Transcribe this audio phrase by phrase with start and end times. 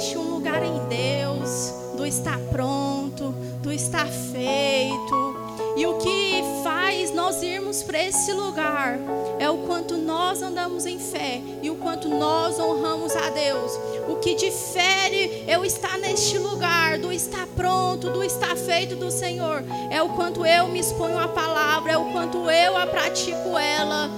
[0.00, 5.36] existe um lugar em Deus do estar pronto, do estar feito.
[5.76, 8.98] E o que faz nós irmos para esse lugar
[9.38, 13.72] é o quanto nós andamos em fé e o quanto nós honramos a Deus.
[14.08, 19.62] O que difere eu estar neste lugar, do estar pronto, do estar feito do Senhor,
[19.90, 24.08] é o quanto eu me exponho à palavra, é o quanto eu a pratico ela.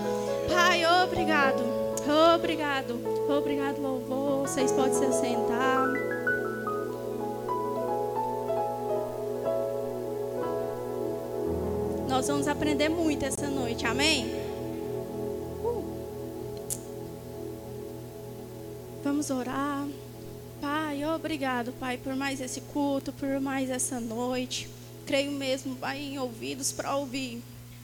[0.49, 1.65] Pai, obrigado,
[2.37, 4.47] obrigado, obrigado, louvor.
[4.47, 5.87] Vocês podem se sentar.
[12.09, 14.27] Nós vamos aprender muito essa noite, amém?
[15.65, 15.85] Uh.
[19.03, 19.87] Vamos orar.
[20.61, 24.69] Pai, obrigado, Pai, por mais esse culto, por mais essa noite.
[25.07, 27.43] Creio mesmo, Pai, em ouvidos para ouvir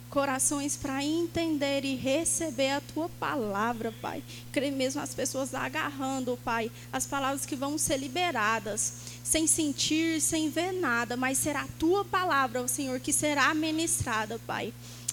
[0.08, 4.22] corações para entender e receber a tua palavra, Pai.
[4.50, 10.50] Creio mesmo as pessoas agarrando, Pai, as palavras que vão ser liberadas, sem sentir, sem
[10.50, 14.72] ver nada, mas será a tua palavra, Senhor, que será ministrada, Pai.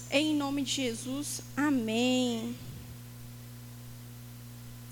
[0.09, 2.55] Em nome de Jesus, amém.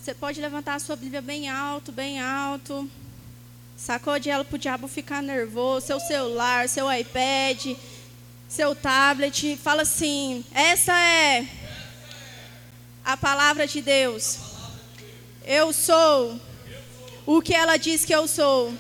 [0.01, 2.89] Você pode levantar a sua Bíblia bem alto, bem alto.
[3.77, 7.75] Sacode ela para o diabo ficar nervoso, seu celular, seu iPad
[8.53, 11.47] seu tablet, fala assim: essa é
[13.03, 14.37] a palavra de Deus.
[15.43, 16.39] Eu sou
[17.25, 18.71] o que ela diz que eu sou.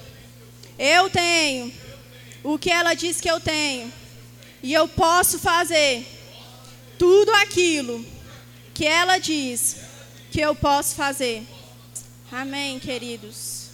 [0.77, 1.73] Eu tenho
[2.43, 3.91] o que ela diz que eu tenho.
[4.61, 6.05] E eu posso fazer
[6.99, 8.05] tudo aquilo
[8.75, 9.77] que ela diz
[10.31, 11.47] que eu posso fazer.
[12.31, 13.69] Amém, queridos.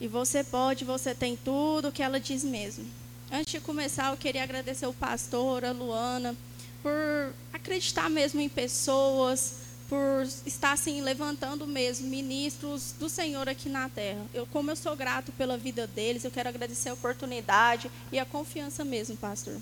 [0.00, 3.03] E você pode, você tem tudo o que ela diz mesmo.
[3.34, 6.36] Antes de começar, eu queria agradecer o pastor, a Luana,
[6.80, 9.54] por acreditar mesmo em pessoas,
[9.88, 14.24] por estar assim levantando mesmo ministros do Senhor aqui na terra.
[14.32, 18.24] Eu, como eu sou grato pela vida deles, eu quero agradecer a oportunidade e a
[18.24, 19.60] confiança mesmo, pastor.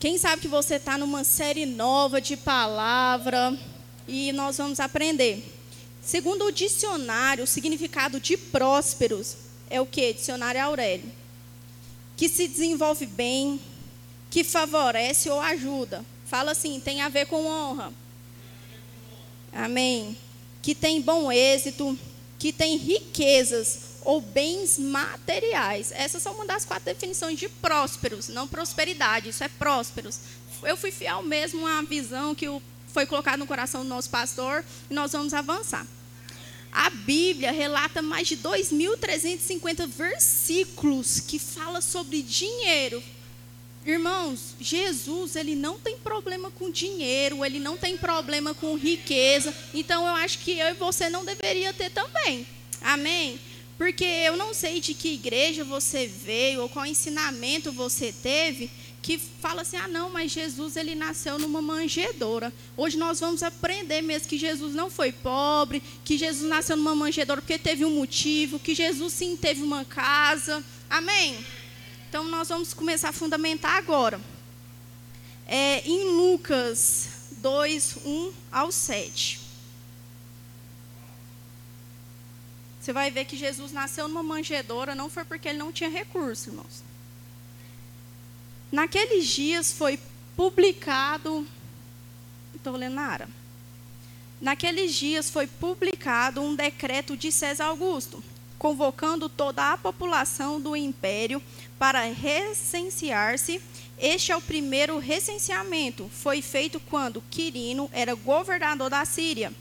[0.00, 3.58] Quem sabe que você está numa série nova de palavra
[4.08, 5.52] e nós vamos aprender.
[6.00, 9.36] Segundo o dicionário, o significado de prósperos
[9.68, 10.14] é o que?
[10.14, 11.23] Dicionário Aurélio
[12.16, 13.60] que se desenvolve bem,
[14.30, 16.04] que favorece ou ajuda.
[16.26, 17.92] Fala assim, tem a ver com honra.
[19.52, 20.16] Amém.
[20.62, 21.98] Que tem bom êxito,
[22.38, 25.92] que tem riquezas ou bens materiais.
[25.92, 30.20] Essas são uma das quatro definições de prósperos, não prosperidade, isso é prósperos.
[30.62, 32.46] Eu fui fiel mesmo à visão que
[32.88, 35.86] foi colocada no coração do nosso pastor e nós vamos avançar.
[36.74, 43.00] A Bíblia relata mais de 2.350 versículos que fala sobre dinheiro.
[43.86, 49.54] Irmãos, Jesus, ele não tem problema com dinheiro, ele não tem problema com riqueza.
[49.72, 52.44] Então eu acho que eu e você não deveria ter também.
[52.80, 53.38] Amém?
[53.78, 58.68] Porque eu não sei de que igreja você veio ou qual ensinamento você teve,
[59.04, 62.50] que fala assim: ah, não, mas Jesus ele nasceu numa manjedoura.
[62.74, 67.42] Hoje nós vamos aprender mesmo que Jesus não foi pobre, que Jesus nasceu numa manjedoura
[67.42, 70.64] porque teve um motivo, que Jesus sim teve uma casa.
[70.88, 71.44] Amém?
[72.08, 74.18] Então nós vamos começar a fundamentar agora.
[75.46, 77.10] É, em Lucas
[77.42, 79.38] 2, 1 ao 7.
[82.80, 86.48] Você vai ver que Jesus nasceu numa manjedoura, não foi porque ele não tinha recurso,
[86.48, 86.93] irmãos.
[88.74, 89.96] Naqueles dias foi
[90.36, 91.46] publicado.
[92.52, 93.28] Estou lendo Nara.
[94.40, 98.20] Naqueles dias foi publicado um decreto de César Augusto,
[98.58, 101.40] convocando toda a população do império
[101.78, 103.62] para recensear-se.
[103.96, 106.10] Este é o primeiro recenseamento.
[106.12, 109.52] Foi feito quando Quirino era governador da Síria.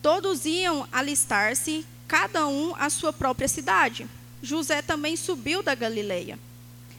[0.00, 4.08] Todos iam alistar-se, cada um à sua própria cidade.
[4.42, 6.38] José também subiu da Galileia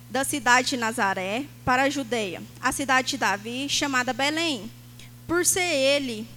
[0.10, 4.70] da cidade de Nazaré para a Judeia, a cidade de Davi, chamada Belém,
[5.28, 6.28] por ser ele,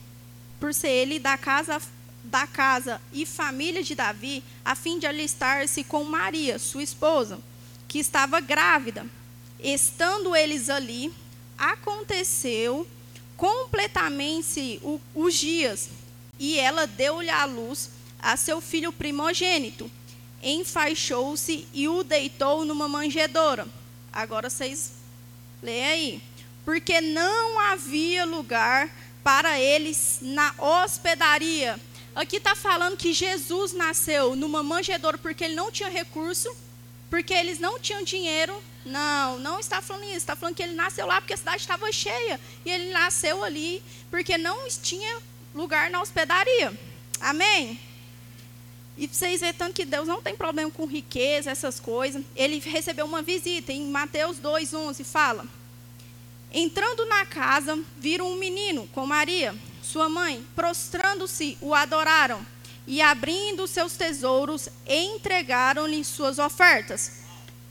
[0.61, 1.81] por ser ele da casa
[2.25, 7.41] da casa e família de Davi, a fim de alistar-se com Maria, sua esposa,
[7.89, 9.05] que estava grávida.
[9.59, 11.13] Estando eles ali,
[11.59, 12.87] aconteceu
[13.37, 14.81] completamente
[15.15, 15.89] os dias,
[16.39, 19.91] e ela deu-lhe à luz a seu filho primogênito
[20.43, 23.67] enfaixou-se e o deitou numa manjedoura.
[24.13, 24.93] Agora vocês
[25.63, 26.23] leem aí.
[26.65, 28.91] Porque não havia lugar
[29.23, 31.79] para eles na hospedaria.
[32.15, 36.55] Aqui está falando que Jesus nasceu numa manjedoura porque ele não tinha recurso,
[37.09, 38.63] porque eles não tinham dinheiro.
[38.85, 40.17] Não, não está falando isso.
[40.17, 42.39] Está falando que ele nasceu lá porque a cidade estava cheia.
[42.65, 45.19] E ele nasceu ali porque não tinha
[45.55, 46.79] lugar na hospedaria.
[47.21, 47.79] Amém?
[48.97, 52.23] E vocês vê tanto que Deus não tem problema com riqueza, essas coisas.
[52.37, 55.47] Ele recebeu uma visita em Mateus 2:11 fala:
[56.53, 62.47] Entrando na casa, viram um menino com Maria, sua mãe, prostrando-se, o adoraram
[62.87, 67.13] e abrindo seus tesouros, entregaram-lhe suas ofertas: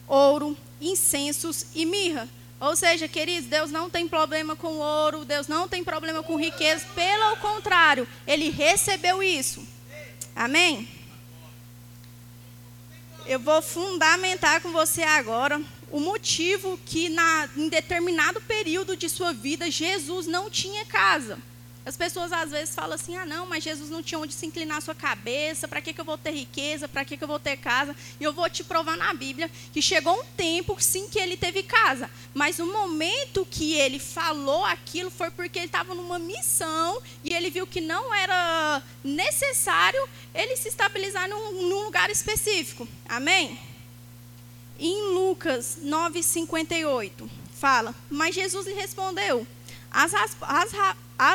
[0.07, 2.27] ouro, incensos e mirra.
[2.59, 6.85] Ou seja, queridos, Deus não tem problema com ouro, Deus não tem problema com riqueza,
[6.93, 9.67] pelo contrário, ele recebeu isso.
[10.35, 10.87] Amém?
[13.25, 19.31] Eu vou fundamentar com você agora o motivo que na, em determinado período de sua
[19.33, 21.37] vida Jesus não tinha casa.
[21.83, 24.77] As pessoas às vezes falam assim: ah, não, mas Jesus não tinha onde se inclinar
[24.77, 27.39] a sua cabeça, para que, que eu vou ter riqueza, para que, que eu vou
[27.39, 27.95] ter casa?
[28.19, 31.63] E eu vou te provar na Bíblia que chegou um tempo, sim, que ele teve
[31.63, 37.33] casa, mas o momento que ele falou aquilo foi porque ele estava numa missão e
[37.33, 42.87] ele viu que não era necessário ele se estabilizar num, num lugar específico.
[43.09, 43.71] Amém?
[44.81, 49.45] em Lucas 9,58, fala: Mas Jesus lhe respondeu:
[49.91, 50.71] as, as, as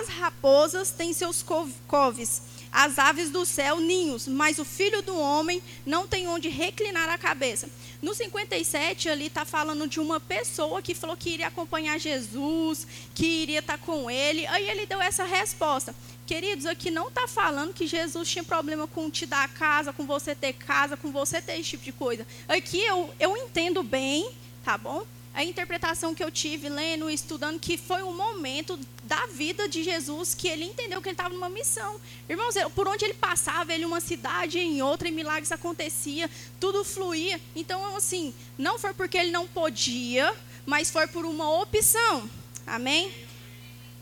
[0.09, 1.45] raposas têm seus
[1.87, 2.43] coves,
[2.73, 7.17] as aves do céu ninhos, mas o filho do homem não tem onde reclinar a
[7.17, 7.69] cabeça.
[8.03, 12.85] No 57, ali está falando de uma pessoa que falou que iria acompanhar Jesus,
[13.15, 14.45] que iria estar tá com ele.
[14.49, 15.95] Aí ele deu essa resposta.
[16.27, 20.35] Queridos, aqui não está falando que Jesus tinha problema com te dar casa, com você
[20.35, 22.27] ter casa, com você ter esse tipo de coisa.
[22.49, 24.29] Aqui eu, eu entendo bem,
[24.65, 25.07] tá bom?
[25.37, 30.35] A interpretação que eu tive lendo, estudando, que foi um momento da vida de Jesus
[30.35, 32.01] que ele entendeu que ele estava numa missão.
[32.27, 37.39] Irmãos, por onde ele passava, ele uma cidade em outra, e milagres acontecia, tudo fluía.
[37.55, 40.35] Então, assim, não foi porque ele não podia,
[40.65, 42.31] mas foi por uma opção.
[42.67, 43.13] Amém?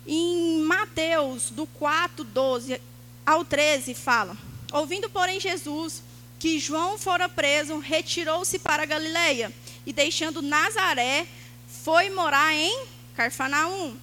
[0.07, 2.81] Em Mateus, do 4, 12
[3.27, 4.39] ao 13, fala:
[4.73, 6.01] Ouvindo, porém, Jesus
[6.45, 9.51] que João fora preso, retirou-se para Galileia
[9.87, 11.27] e deixando Nazaré,
[11.83, 12.87] foi morar em
[13.17, 13.97] Carfanaum.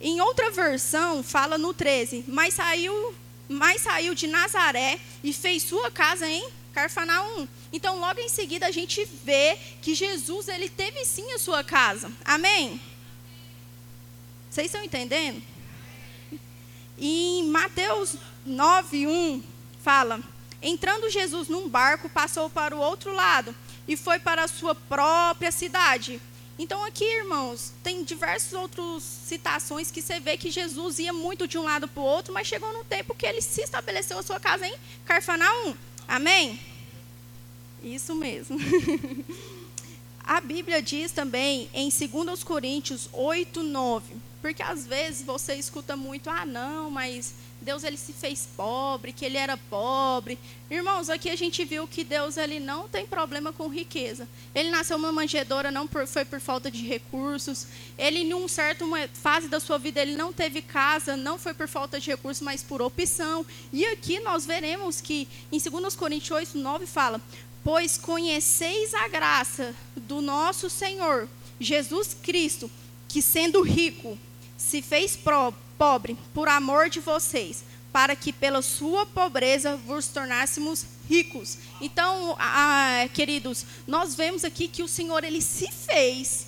[0.00, 3.14] Em outra versão, fala no 13, mas saiu,
[3.48, 7.46] mas saiu de Nazaré e fez sua casa em Carfanaum.
[7.72, 12.10] Então, logo em seguida, a gente vê que Jesus, ele teve sim a sua casa.
[12.24, 12.80] Amém?
[14.50, 15.42] Vocês estão entendendo?
[16.98, 19.42] Em Mateus 9, 1,
[19.82, 20.20] fala:
[20.62, 23.54] Entrando Jesus num barco, passou para o outro lado
[23.86, 26.20] e foi para a sua própria cidade.
[26.58, 31.56] Então aqui, irmãos, tem diversas outras citações que você vê que Jesus ia muito de
[31.56, 34.38] um lado para o outro, mas chegou no tempo que ele se estabeleceu a sua
[34.38, 34.74] casa em
[35.06, 35.74] Carfanaum.
[36.06, 36.60] Amém?
[37.82, 38.58] Isso mesmo.
[40.30, 46.30] a Bíblia diz também em 2 Coríntios 8, 9, porque às vezes você escuta muito,
[46.30, 50.38] ah não, mas Deus ele se fez pobre, que ele era pobre.
[50.70, 54.28] Irmãos, aqui a gente viu que Deus ele não tem problema com riqueza.
[54.54, 57.66] Ele nasceu numa manjedoura, não por, foi por falta de recursos.
[57.98, 61.66] Ele, em uma certa fase da sua vida, ele não teve casa, não foi por
[61.66, 63.44] falta de recursos, mas por opção.
[63.72, 67.20] E aqui nós veremos que em 2 Coríntios 8, 9 fala:
[67.62, 71.28] Pois conheceis a graça do nosso Senhor
[71.60, 72.70] Jesus Cristo,
[73.06, 74.18] que sendo rico,
[74.56, 75.18] se fez
[75.78, 81.58] pobre por amor de vocês, para que pela sua pobreza vos tornássemos ricos.
[81.80, 86.46] Então, ah, queridos, nós vemos aqui que o Senhor ele se fez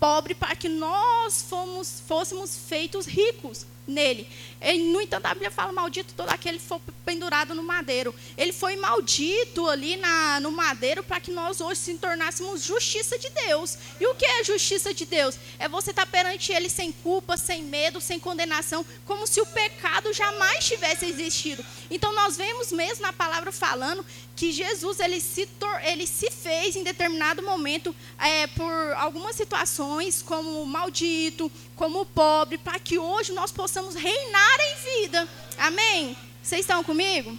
[0.00, 4.28] pobre para que nós fomos, fôssemos feitos ricos nele.
[4.60, 8.14] E, no entanto, a Bíblia fala maldito todo aquele que foi pendurado no madeiro.
[8.36, 13.30] Ele foi maldito ali na, no madeiro para que nós hoje se tornássemos justiça de
[13.30, 13.76] Deus.
[13.98, 15.36] E o que é justiça de Deus?
[15.58, 20.12] É você estar perante ele sem culpa, sem medo, sem condenação, como se o pecado
[20.12, 21.64] jamais tivesse existido.
[21.90, 24.04] Então nós vemos mesmo na palavra falando
[24.40, 25.46] que Jesus ele se,
[25.84, 32.78] ele se fez em determinado momento é, por algumas situações, como maldito, como pobre, para
[32.78, 35.28] que hoje nós possamos reinar em vida.
[35.58, 36.16] Amém?
[36.42, 37.38] Vocês estão comigo?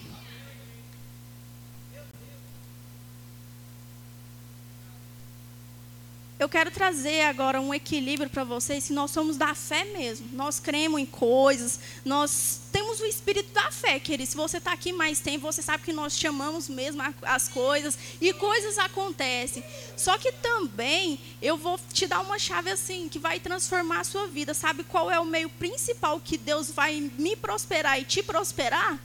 [6.41, 10.27] eu quero trazer agora um equilíbrio para vocês, se nós somos da fé mesmo.
[10.34, 14.29] Nós cremos em coisas, nós temos o espírito da fé, querido.
[14.29, 18.33] Se você está aqui mais tempo, você sabe que nós chamamos mesmo as coisas e
[18.33, 19.63] coisas acontecem.
[19.95, 24.27] Só que também eu vou te dar uma chave assim que vai transformar a sua
[24.27, 24.53] vida.
[24.53, 29.00] Sabe qual é o meio principal que Deus vai me prosperar e te prosperar?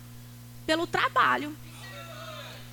[0.66, 1.56] Pelo trabalho.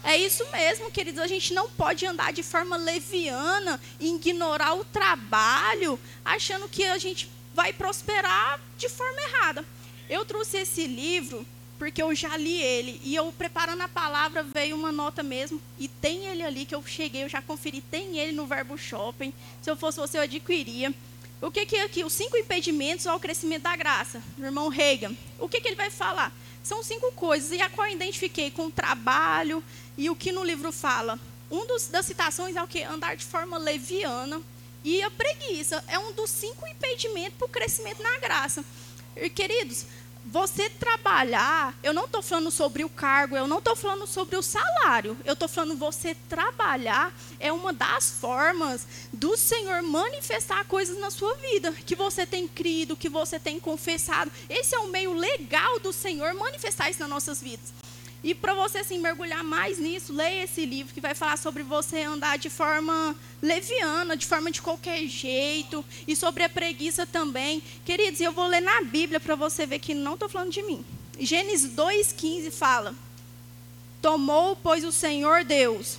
[0.03, 1.22] É isso mesmo, queridos.
[1.22, 7.29] A gente não pode andar de forma leviana ignorar o trabalho, achando que a gente
[7.53, 9.63] vai prosperar de forma errada.
[10.10, 11.45] Eu trouxe esse livro
[11.79, 13.01] porque eu já li ele.
[13.03, 15.62] E eu preparando a palavra, veio uma nota mesmo.
[15.77, 19.33] E tem ele ali que eu cheguei, eu já conferi, tem ele no Verbo Shopping.
[19.62, 20.93] Se eu fosse você, eu adquiria.
[21.41, 22.03] O que, que é aqui?
[22.03, 24.24] Os cinco impedimentos ao crescimento da graça.
[24.39, 25.13] Irmão Reagan.
[25.38, 26.31] O que, que ele vai falar?
[26.63, 29.62] São cinco coisas, e a qual eu identifiquei com o trabalho
[29.98, 31.19] e o que no livro fala.
[31.51, 32.81] Um dos, das citações é o que?
[32.83, 34.41] Andar de forma leviana.
[34.86, 38.63] E a preguiça é um dos cinco impedimentos para o crescimento na graça.
[39.15, 39.86] E, queridos,
[40.25, 44.41] você trabalhar, eu não estou falando sobre o cargo, eu não estou falando sobre o
[44.41, 51.12] salário, eu estou falando você trabalhar é uma das formas do Senhor manifestar coisas na
[51.12, 54.32] sua vida, que você tem crido, que você tem confessado.
[54.50, 57.74] Esse é o meio legal do Senhor manifestar isso nas nossas vidas.
[58.24, 62.03] E para você assim mergulhar mais nisso, leia esse livro que vai falar sobre você
[62.03, 67.62] andar de forma leviana, de forma de qualquer jeito, e sobre a preguiça também.
[67.84, 70.86] Queridos, eu vou ler na Bíblia para você ver que não estou falando de mim.
[71.20, 72.96] Gênesis 2,15 fala:
[74.01, 75.98] Tomou, pois, o Senhor Deus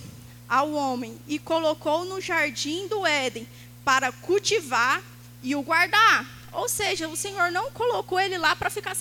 [0.49, 3.47] ao homem e colocou no jardim do Éden
[3.83, 5.01] para cultivar
[5.43, 6.25] e o guardar.
[6.51, 8.95] Ou seja, o Senhor não colocou ele lá para ficar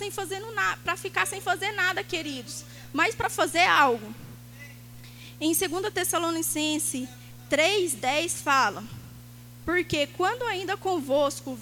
[0.85, 4.15] para ficar sem fazer nada, queridos mas para fazer algo.
[5.41, 7.09] Em 2 Tessalonicense
[7.51, 8.83] 3,10 fala:
[9.65, 11.59] Porque quando ainda convosco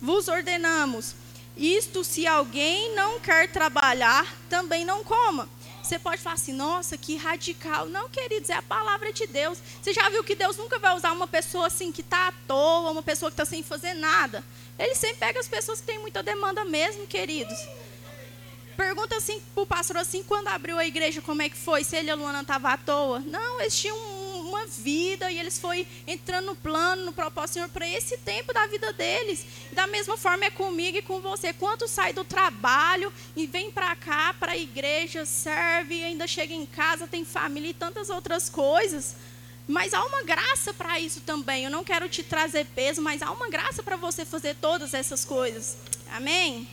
[0.00, 1.14] vos ordenamos,
[1.56, 5.48] isto se alguém não quer trabalhar, também não coma.
[5.82, 7.86] Você pode falar assim, nossa, que radical.
[7.86, 9.58] Não, queridos, é a palavra de Deus.
[9.80, 12.90] Você já viu que Deus nunca vai usar uma pessoa assim que está à toa,
[12.90, 14.42] uma pessoa que está sem fazer nada.
[14.76, 17.56] Ele sempre pega as pessoas que têm muita demanda mesmo, queridos.
[18.76, 21.82] Pergunta assim para o pastor assim, quando abriu a igreja, como é que foi?
[21.82, 23.20] Se ele e a Luana estavam à toa?
[23.20, 23.96] Não, eles tinham
[24.40, 28.66] uma vida e eles foram entrando no plano, no propósito Senhor, para esse tempo da
[28.66, 29.46] vida deles.
[29.72, 31.52] Da mesma forma é comigo e com você.
[31.52, 36.66] Quanto sai do trabalho e vem para cá, para a igreja, serve, ainda chega em
[36.66, 39.16] casa, tem família e tantas outras coisas.
[39.66, 41.64] Mas há uma graça para isso também.
[41.64, 45.24] Eu não quero te trazer peso, mas há uma graça para você fazer todas essas
[45.24, 45.76] coisas.
[46.10, 46.68] Amém?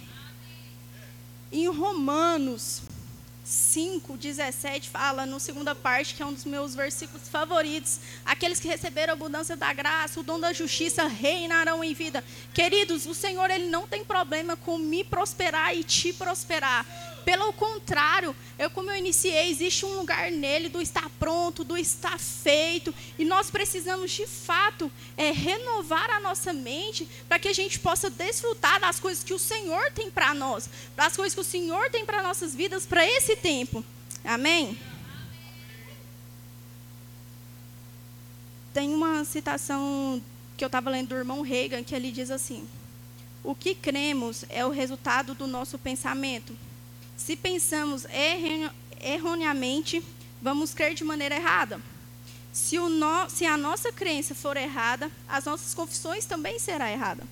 [1.53, 2.81] Em Romanos
[3.43, 7.99] 5, 17, fala no segunda parte, que é um dos meus versículos favoritos.
[8.25, 12.23] Aqueles que receberam a abundância da graça, o dom da justiça, reinarão em vida.
[12.55, 16.87] Queridos, o Senhor ele não tem problema com me prosperar e te prosperar.
[17.25, 22.19] Pelo contrário, eu como eu iniciei, existe um lugar nele do estar pronto, do estar
[22.19, 27.79] feito, e nós precisamos de fato é, renovar a nossa mente para que a gente
[27.79, 31.89] possa desfrutar das coisas que o Senhor tem para nós, das coisas que o Senhor
[31.89, 33.83] tem para nossas vidas para esse tempo.
[34.23, 34.77] Amém?
[38.73, 40.21] Tem uma citação
[40.57, 42.67] que eu estava lendo do irmão Reagan que ele diz assim:
[43.43, 46.57] O que cremos é o resultado do nosso pensamento
[47.17, 48.05] se pensamos
[48.99, 50.03] erroneamente,
[50.41, 51.81] vamos crer de maneira errada.
[52.51, 57.25] Se, no, se, a nossa crença for errada, as nossas confissões também serão erradas.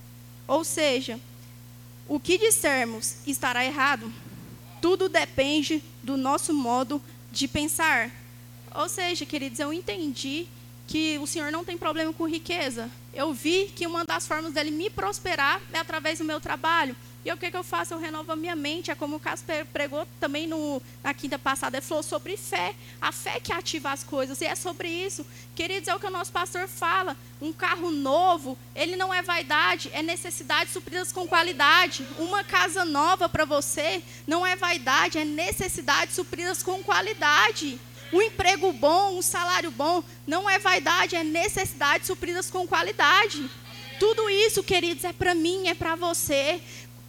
[0.48, 1.20] Ou seja,
[2.08, 4.12] o que dissermos estará errado.
[4.82, 8.12] Tudo depende do nosso modo de pensar.
[8.74, 10.48] Ou seja, queridos, eu entendi
[10.88, 12.90] que o Senhor não tem problema com riqueza.
[13.14, 16.96] Eu vi que uma das formas dele me prosperar é através do meu trabalho.
[17.24, 17.94] E o que, que eu faço?
[17.94, 18.90] Eu renovo a minha mente.
[18.90, 21.78] É como o Casper pregou também no, na quinta passada.
[21.78, 22.74] Ele falou sobre fé.
[23.00, 24.42] A fé que ativa as coisas.
[24.42, 25.26] E é sobre isso.
[25.54, 27.16] Queridos, é o que o nosso pastor fala.
[27.40, 32.08] Um carro novo, ele não é vaidade, é necessidade supridas com qualidade.
[32.18, 37.80] Uma casa nova para você não é vaidade, é necessidade supridas com qualidade.
[38.12, 43.50] Um emprego bom, um salário bom, não é vaidade, é necessidade supridas com qualidade.
[44.00, 46.62] Tudo isso, queridos, é para mim, é para você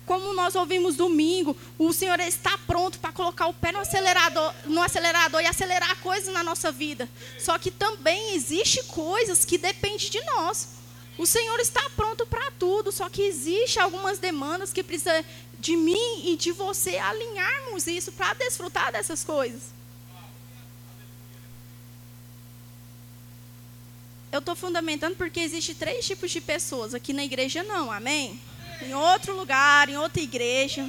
[0.04, 4.82] como nós ouvimos domingo, o Senhor está pronto para colocar o pé no acelerador, no
[4.82, 7.08] acelerador e acelerar coisas na nossa vida.
[7.38, 10.68] Só que também existe coisas que dependem de nós.
[11.16, 15.24] O Senhor está pronto para tudo, só que existe algumas demandas que precisa
[15.58, 19.62] de mim e de você alinharmos isso para desfrutar dessas coisas.
[24.32, 28.40] Eu estou fundamentando porque existe três tipos de pessoas aqui na igreja não, amém?
[28.82, 30.88] em outro lugar, em outra igreja.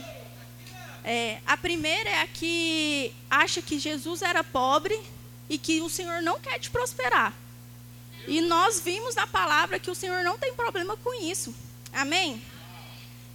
[1.03, 4.99] É, a primeira é a que acha que Jesus era pobre
[5.49, 7.33] e que o Senhor não quer te prosperar.
[8.27, 11.53] E nós vimos na palavra que o Senhor não tem problema com isso.
[11.91, 12.41] Amém?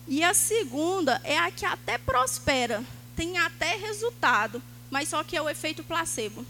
[0.06, 2.82] E a segunda é a que até prospera,
[3.14, 6.44] tem até resultado, mas só que é o efeito placebo.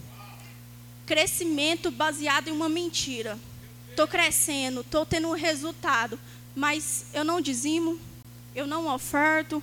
[1.05, 3.37] Crescimento baseado em uma mentira.
[3.89, 6.19] Estou crescendo, estou tendo um resultado,
[6.55, 7.99] mas eu não dizimo,
[8.55, 9.61] eu não oferto,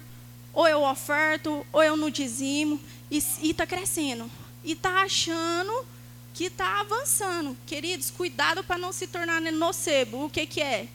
[0.53, 2.81] ou eu oferto, ou eu não dizimo,
[3.11, 4.31] e está crescendo.
[4.65, 5.87] E está achando
[6.35, 7.57] que está avançando.
[7.67, 10.25] Queridos, cuidado para não se tornar nocebo.
[10.27, 10.89] O que, que é?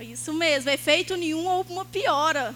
[0.00, 2.54] Isso mesmo, efeito nenhum ou uma piora.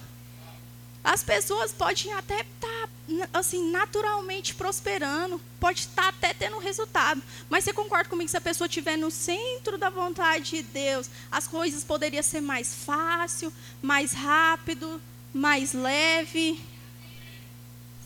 [1.03, 2.89] As pessoas podem até estar tá,
[3.33, 8.37] assim naturalmente prosperando, pode estar tá até tendo resultado, mas você concorda comigo que se
[8.37, 13.53] a pessoa estiver no centro da vontade de Deus, as coisas poderiam ser mais fácil,
[13.83, 15.01] mais rápido,
[15.33, 16.59] mais leve.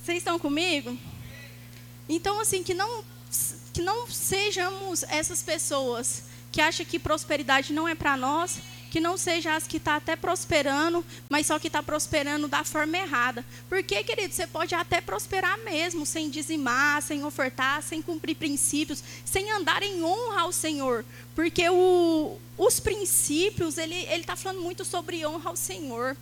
[0.03, 0.99] Vocês estão comigo?
[2.09, 3.05] Então assim que não
[3.73, 8.59] que não sejamos essas pessoas que acham que prosperidade não é para nós
[8.91, 12.97] que não seja as que está até prosperando, mas só que está prosperando da forma
[12.97, 13.45] errada.
[13.69, 19.51] Porque, querido, você pode até prosperar mesmo, sem dizimar, sem ofertar, sem cumprir princípios, sem
[19.53, 21.05] andar em honra ao Senhor.
[21.35, 26.17] Porque o, os princípios, ele está falando muito sobre honra ao Senhor.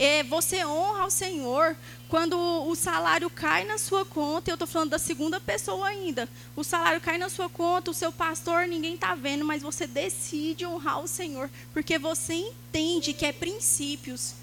[0.00, 1.76] É, você honra ao Senhor
[2.08, 6.28] quando o salário cai na sua conta, eu estou falando da segunda pessoa ainda.
[6.54, 10.64] O salário cai na sua conta, o seu pastor, ninguém está vendo, mas você decide
[10.64, 14.34] honrar o Senhor, porque você entende que é princípios.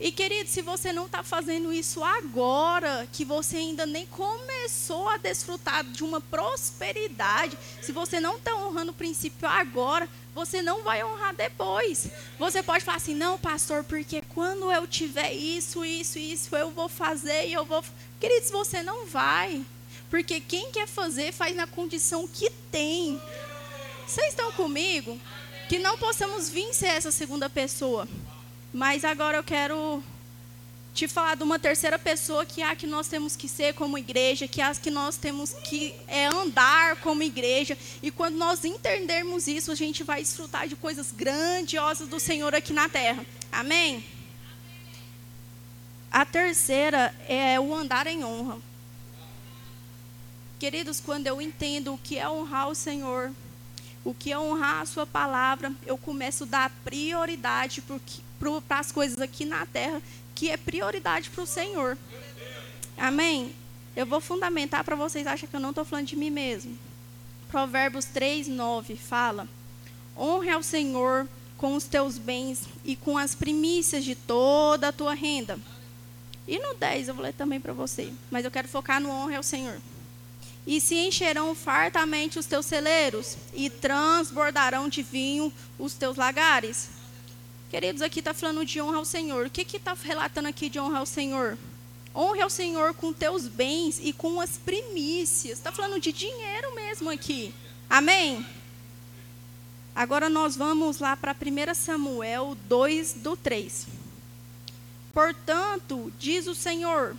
[0.00, 5.16] E querido, se você não está fazendo isso agora, que você ainda nem começou a
[5.16, 11.04] desfrutar de uma prosperidade, se você não está honrando o princípio agora, você não vai
[11.04, 12.08] honrar depois.
[12.38, 16.88] Você pode falar assim, não, pastor, porque quando eu tiver isso, isso, isso, eu vou
[16.88, 17.84] fazer e eu vou.
[18.18, 19.64] Queridos, você não vai.
[20.08, 23.20] Porque quem quer fazer, faz na condição que tem.
[24.06, 25.20] Vocês estão comigo?
[25.68, 28.08] Que não possamos vir ser essa segunda pessoa.
[28.72, 30.02] Mas agora eu quero
[31.00, 33.96] te falar de uma terceira pessoa que é a que nós temos que ser como
[33.96, 37.76] igreja, que é a que nós temos que é, andar como igreja.
[38.02, 42.74] E quando nós entendermos isso, a gente vai desfrutar de coisas grandiosas do Senhor aqui
[42.74, 43.24] na terra.
[43.50, 44.04] Amém?
[46.10, 48.58] A terceira é o andar em honra.
[50.58, 53.32] Queridos, quando eu entendo o que é honrar o Senhor,
[54.04, 57.82] o que é honrar a Sua palavra, eu começo a dar prioridade
[58.68, 60.02] para as coisas aqui na terra,
[60.40, 61.98] que é prioridade para o Senhor.
[62.96, 63.54] Amém?
[63.94, 66.78] Eu vou fundamentar para vocês achem que eu não estou falando de mim mesmo.
[67.50, 69.46] Provérbios 3, 9 fala:
[70.16, 75.12] Honre ao Senhor com os teus bens e com as primícias de toda a tua
[75.12, 75.58] renda.
[76.48, 79.36] E no 10 eu vou ler também para você, mas eu quero focar no honre
[79.36, 79.78] ao Senhor.
[80.66, 86.99] E se encherão fartamente os teus celeiros, e transbordarão de vinho os teus lagares.
[87.70, 89.46] Queridos, aqui está falando de honra ao Senhor.
[89.46, 91.56] O que está relatando aqui de honra ao Senhor?
[92.12, 95.58] Honre ao Senhor com teus bens e com as primícias.
[95.58, 97.54] Está falando de dinheiro mesmo aqui.
[97.88, 98.44] Amém?
[99.94, 103.86] Agora nós vamos lá para 1 Samuel 2, do 3.
[105.14, 107.16] Portanto, diz o Senhor,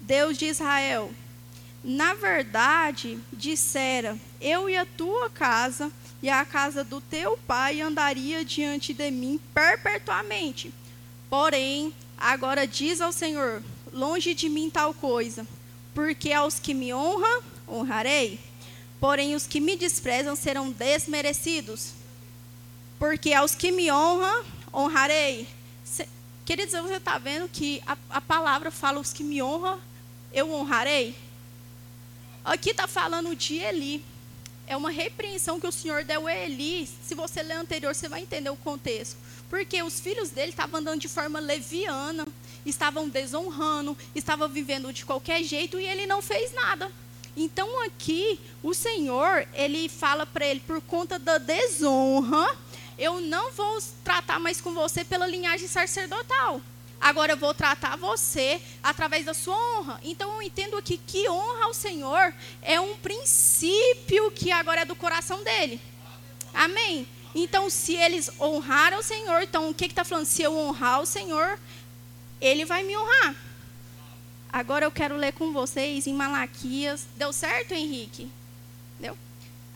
[0.00, 1.12] Deus de Israel,
[1.84, 5.92] na verdade, dissera, eu e a tua casa
[6.26, 10.74] e a casa do teu pai andaria diante de mim perpetuamente.
[11.30, 13.62] Porém, agora diz ao Senhor:
[13.92, 15.46] longe de mim tal coisa,
[15.94, 18.40] porque aos que me honram, honrarei,
[18.98, 21.92] porém os que me desprezam serão desmerecidos.
[22.98, 25.46] Porque aos que me honram, honrarei.
[26.44, 29.78] Queridos, você está vendo que a, a palavra fala: os que me honram,
[30.32, 31.14] eu honrarei.
[32.44, 34.04] Aqui está falando de Eli
[34.66, 36.88] é uma repreensão que o Senhor deu a Eli.
[37.04, 39.16] Se você ler anterior, você vai entender o contexto.
[39.48, 42.26] Porque os filhos dele estavam andando de forma leviana,
[42.64, 46.90] estavam desonrando, estavam vivendo de qualquer jeito e ele não fez nada.
[47.36, 52.56] Então aqui o Senhor, ele fala para ele por conta da desonra,
[52.98, 56.60] eu não vou tratar mais com você pela linhagem sacerdotal.
[57.00, 60.00] Agora eu vou tratar você através da sua honra.
[60.02, 64.96] Então eu entendo aqui que honra ao Senhor é um princípio que agora é do
[64.96, 65.80] coração dele.
[66.52, 67.06] Amém?
[67.34, 70.24] Então, se eles honraram o Senhor, então o que está falando?
[70.24, 71.58] Se eu honrar o Senhor,
[72.40, 73.36] ele vai me honrar.
[74.50, 77.06] Agora eu quero ler com vocês em Malaquias.
[77.14, 78.30] Deu certo, Henrique?
[78.98, 79.18] Deu?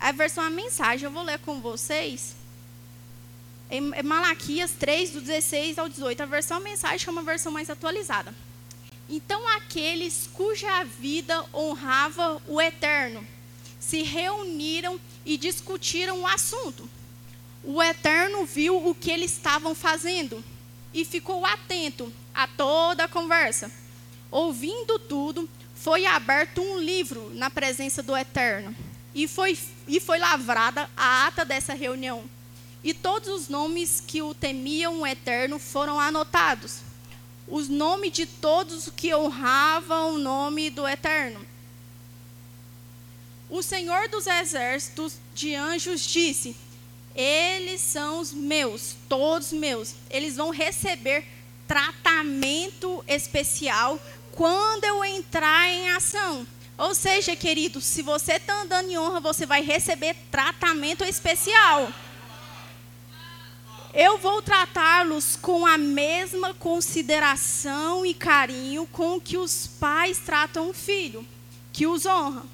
[0.01, 2.40] A versão a mensagem, eu vou ler com vocês
[3.71, 6.23] em Malaquias 3, do 16 ao 18.
[6.23, 8.35] A versão mensagem é uma versão mais atualizada.
[9.09, 13.27] Então aqueles cuja vida honrava o Eterno
[13.79, 16.89] se reuniram e discutiram o assunto.
[17.63, 20.45] O Eterno viu o que eles estavam fazendo
[20.93, 23.71] e ficou atento a toda a conversa.
[24.31, 28.75] Ouvindo tudo, foi aberto um livro na presença do Eterno
[29.15, 32.29] e foi, e foi lavrada a ata dessa reunião
[32.83, 36.79] e todos os nomes que o temiam o eterno foram anotados.
[37.51, 41.45] os nomes de todos que honravam o nome do Eterno.
[43.51, 46.57] O Senhor dos Exércitos de Anjos disse:
[47.15, 49.95] Eles são os meus, todos meus.
[50.09, 51.27] Eles vão receber
[51.67, 54.01] tratamento especial
[54.33, 56.47] quando eu entrar em ação.
[56.79, 61.93] Ou seja, querido, se você está andando em honra, você vai receber tratamento especial.
[63.93, 70.73] Eu vou tratá-los com a mesma consideração e carinho com que os pais tratam o
[70.73, 71.27] filho,
[71.73, 72.45] que os honra.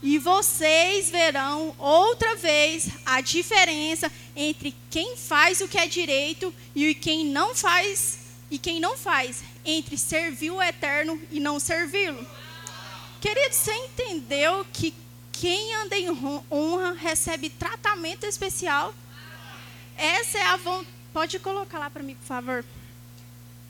[0.00, 6.94] E vocês verão outra vez a diferença entre quem faz o que é direito e
[6.94, 12.24] quem não faz e quem não faz, entre servir o eterno e não servi-lo.
[13.20, 14.94] Querido, você entendeu que
[15.32, 16.08] quem anda em
[16.50, 18.94] honra recebe tratamento especial?
[19.98, 20.96] Essa é a vontade.
[21.12, 22.64] Pode colocar lá para mim, por favor.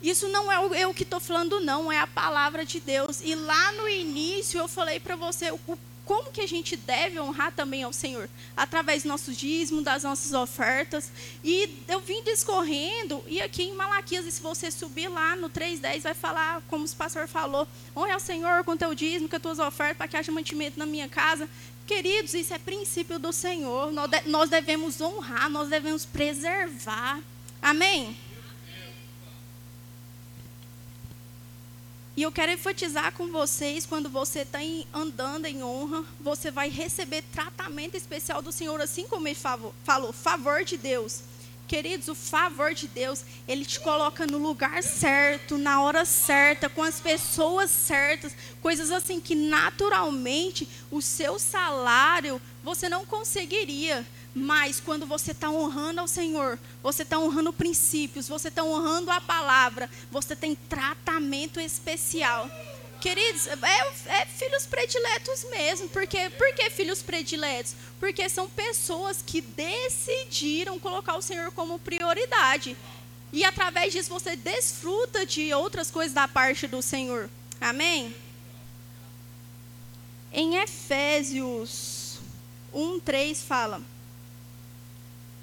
[0.03, 3.21] Isso não é eu que estou falando, não, é a palavra de Deus.
[3.25, 7.53] E lá no início eu falei para você o como que a gente deve honrar
[7.53, 8.31] também ao Senhor?
[8.57, 11.12] Através do nosso dízimo, das nossas ofertas.
[11.45, 16.14] E eu vim discorrendo, e aqui em Malaquias, se você subir lá no 3.10, vai
[16.14, 19.99] falar, como o pastor falou, honre ao Senhor com teu dízimo, com as tuas ofertas,
[19.99, 21.47] para que haja mantimento na minha casa.
[21.88, 23.90] Queridos, isso é princípio do Senhor.
[24.27, 27.18] Nós devemos honrar, nós devemos preservar.
[27.62, 28.14] Amém?
[32.14, 34.59] E eu quero enfatizar com vocês, quando você está
[34.92, 39.38] andando em honra, você vai receber tratamento especial do Senhor, assim como ele
[39.85, 41.22] falou, favor de Deus.
[41.69, 46.83] Queridos, o favor de Deus, ele te coloca no lugar certo, na hora certa, com
[46.83, 54.07] as pessoas certas, coisas assim que naturalmente o seu salário você não conseguiria.
[54.35, 59.21] Mas quando você está honrando ao Senhor, você está honrando princípios, você está honrando a
[59.21, 62.51] palavra, você tem tratamento especial.
[63.01, 65.89] Queridos, é, é, filhos prediletos mesmo.
[65.89, 67.75] Porque, por que filhos prediletos?
[68.01, 72.77] Porque são pessoas que decidiram colocar o Senhor como prioridade.
[73.33, 77.29] E através disso você desfruta de outras coisas da parte do Senhor.
[77.61, 78.15] Amém?
[80.33, 82.19] Em Efésios
[82.73, 83.83] 1, 3 fala.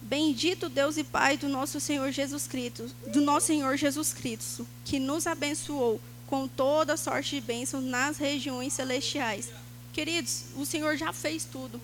[0.02, 5.00] Bendito Deus e Pai do nosso Senhor Jesus Cristo, do nosso Senhor Jesus Cristo, que
[5.00, 9.50] nos abençoou com toda sorte de bênçãos nas regiões celestiais.
[9.94, 11.82] Queridos, o Senhor já fez tudo.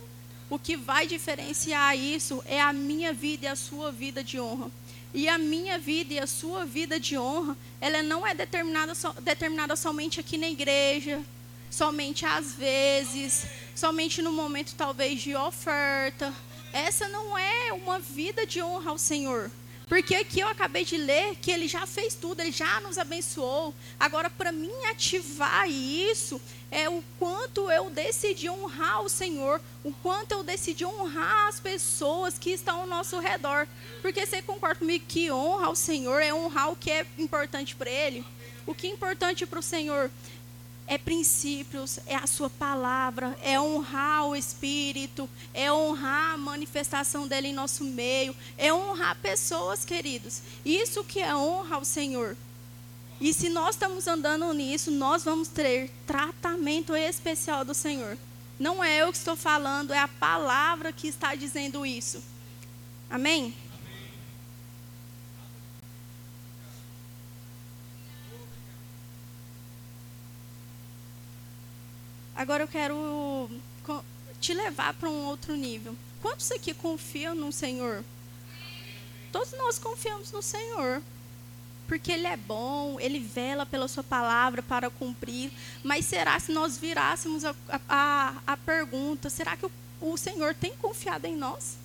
[0.50, 4.70] O que vai diferenciar isso é a minha vida e a sua vida de honra.
[5.14, 9.14] E a minha vida e a sua vida de honra, ela não é determinada, so,
[9.22, 11.22] determinada somente aqui na igreja,
[11.70, 16.34] somente às vezes, somente no momento talvez de oferta,
[16.74, 19.52] essa não é uma vida de honra ao Senhor.
[19.92, 23.76] Porque aqui eu acabei de ler que ele já fez tudo, ele já nos abençoou.
[24.00, 26.40] Agora, para mim ativar isso,
[26.72, 32.40] é o quanto eu decidi honrar o Senhor, o quanto eu decidi honrar as pessoas
[32.40, 33.68] que estão ao nosso redor.
[34.02, 37.90] Porque você concorda comigo que honra ao Senhor é honrar o que é importante para
[37.90, 38.24] Ele?
[38.66, 40.10] O que é importante para o Senhor
[40.88, 47.50] é princípios, é a sua palavra, é honrar o Espírito, é honrar a manifestação dele
[47.50, 50.42] em nosso meio, é honrar pessoas, queridos.
[50.66, 52.36] Isso que é honra ao Senhor.
[53.22, 58.18] E se nós estamos andando nisso, nós vamos ter tratamento especial do Senhor.
[58.60, 62.22] Não é eu que estou falando, é a palavra que está dizendo isso.
[63.10, 63.54] Amém?
[72.42, 73.52] Agora eu quero
[74.40, 75.96] te levar para um outro nível.
[76.24, 78.04] Quantos aqui confiam no Senhor?
[79.32, 81.04] Todos nós confiamos no Senhor.
[81.88, 85.52] Porque Ele é bom, Ele vela pela Sua palavra para cumprir.
[85.84, 87.54] Mas será se nós virássemos a,
[87.88, 91.78] a, a pergunta: será que o, o Senhor tem confiado em nós?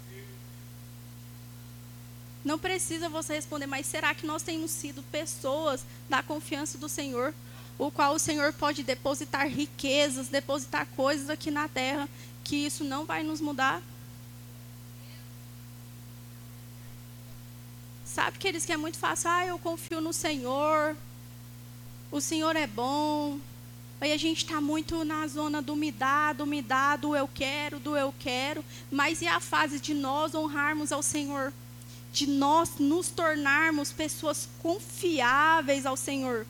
[2.43, 7.35] Não precisa você responder, mas será que nós temos sido pessoas da confiança do Senhor?
[7.79, 12.09] O qual o Senhor pode depositar riquezas, depositar coisas aqui na terra,
[12.43, 13.83] que isso não vai nos mudar.
[18.05, 20.97] Sabe, queridos, que é muito fácil, ah, eu confio no Senhor,
[22.11, 23.39] o Senhor é bom.
[24.01, 27.29] Aí a gente está muito na zona do me dá, do me dá, do eu
[27.29, 28.65] quero, do eu quero.
[28.91, 31.53] Mas e a fase de nós honrarmos ao Senhor?
[32.13, 36.47] De nós nos tornarmos pessoas confiáveis ao Senhor?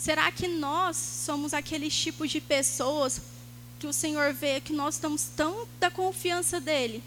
[0.00, 3.20] Será que nós somos aqueles tipos de pessoas
[3.78, 7.04] que o Senhor vê que nós estamos tão da confiança dele,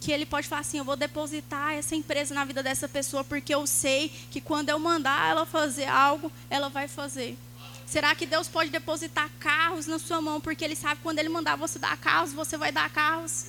[0.00, 3.52] que ele pode falar assim: eu vou depositar essa empresa na vida dessa pessoa porque
[3.52, 7.36] eu sei que quando eu mandar ela fazer algo, ela vai fazer.
[7.84, 11.28] Será que Deus pode depositar carros na sua mão porque Ele sabe que quando Ele
[11.28, 13.46] mandar você dar carros, você vai dar carros?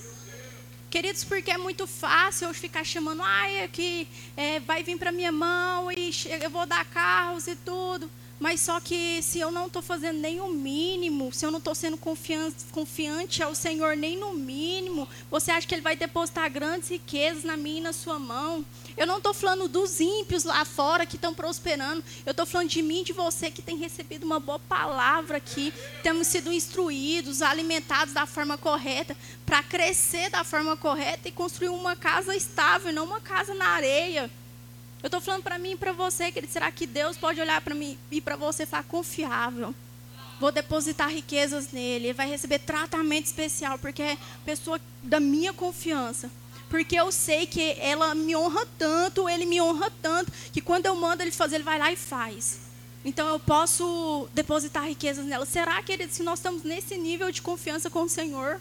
[0.90, 5.30] Queridos, porque é muito fácil eu ficar chamando, ai, aqui é, vai vir para minha
[5.30, 6.10] mão e
[6.42, 8.10] eu vou dar carros e tudo.
[8.40, 11.74] Mas só que se eu não estou fazendo nem o mínimo, se eu não estou
[11.74, 17.44] sendo confiante, ao Senhor nem no mínimo, você acha que Ele vai depositar grandes riquezas
[17.44, 18.64] na minha e na sua mão?
[18.96, 22.02] Eu não estou falando dos ímpios lá fora que estão prosperando.
[22.24, 25.70] Eu estou falando de mim e de você que tem recebido uma boa palavra aqui.
[26.02, 31.94] Temos sido instruídos, alimentados da forma correta, para crescer da forma correta e construir uma
[31.94, 34.30] casa estável, não uma casa na areia.
[35.02, 36.52] Eu estou falando para mim e para você, querido.
[36.52, 39.74] Será que Deus pode olhar para mim e para você e falar confiável?
[40.38, 42.06] Vou depositar riquezas nele.
[42.06, 46.30] Ele vai receber tratamento especial, porque é pessoa da minha confiança.
[46.68, 50.94] Porque eu sei que ela me honra tanto, ele me honra tanto, que quando eu
[50.94, 52.60] mando ele fazer, ele vai lá e faz.
[53.04, 55.46] Então eu posso depositar riquezas nela.
[55.46, 58.60] Será, querido, se nós estamos nesse nível de confiança com o Senhor?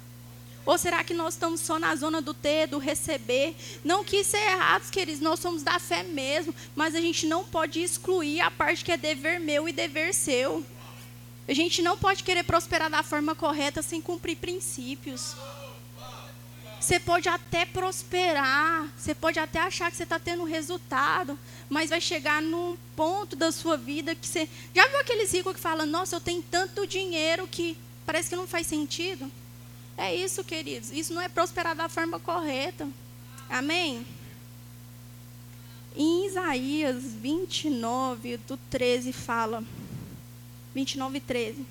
[0.70, 3.56] Ou será que nós estamos só na zona do ter, do receber?
[3.84, 7.44] Não que isso é errado, queridos, nós somos da fé mesmo, mas a gente não
[7.44, 10.64] pode excluir a parte que é dever meu e dever seu.
[11.48, 15.34] A gente não pode querer prosperar da forma correta sem cumprir princípios.
[16.80, 22.00] Você pode até prosperar, você pode até achar que você está tendo resultado, mas vai
[22.00, 24.48] chegar num ponto da sua vida que você.
[24.76, 28.46] Já viu aqueles ricos que falam, nossa, eu tenho tanto dinheiro que parece que não
[28.46, 29.32] faz sentido?
[30.00, 30.94] É isso, queridos.
[30.94, 32.88] Isso não é prosperar da forma correta.
[33.50, 34.08] Amém?
[35.94, 39.62] Em Isaías 29, do 13, fala.
[40.74, 41.66] 29 13.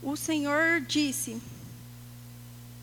[0.00, 1.42] O Senhor disse: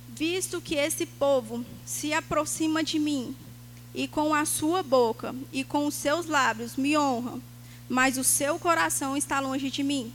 [0.09, 3.33] Visto que esse povo se aproxima de mim,
[3.95, 7.39] e com a sua boca e com os seus lábios me honra,
[7.87, 10.13] mas o seu coração está longe de mim,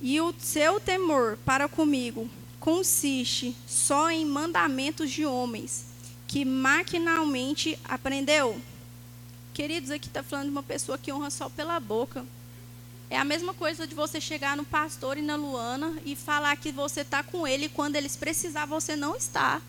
[0.00, 2.26] e o seu temor para comigo
[2.66, 5.84] consiste só em mandamentos de homens,
[6.26, 8.60] que maquinalmente aprendeu.
[9.54, 12.26] Queridos, aqui está falando de uma pessoa que honra só pela boca.
[13.08, 16.72] É a mesma coisa de você chegar no pastor e na Luana e falar que
[16.72, 19.62] você está com ele quando eles precisar, você não está.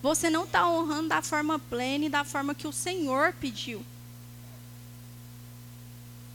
[0.00, 3.84] Você não está honrando da forma plena e da forma que o Senhor pediu.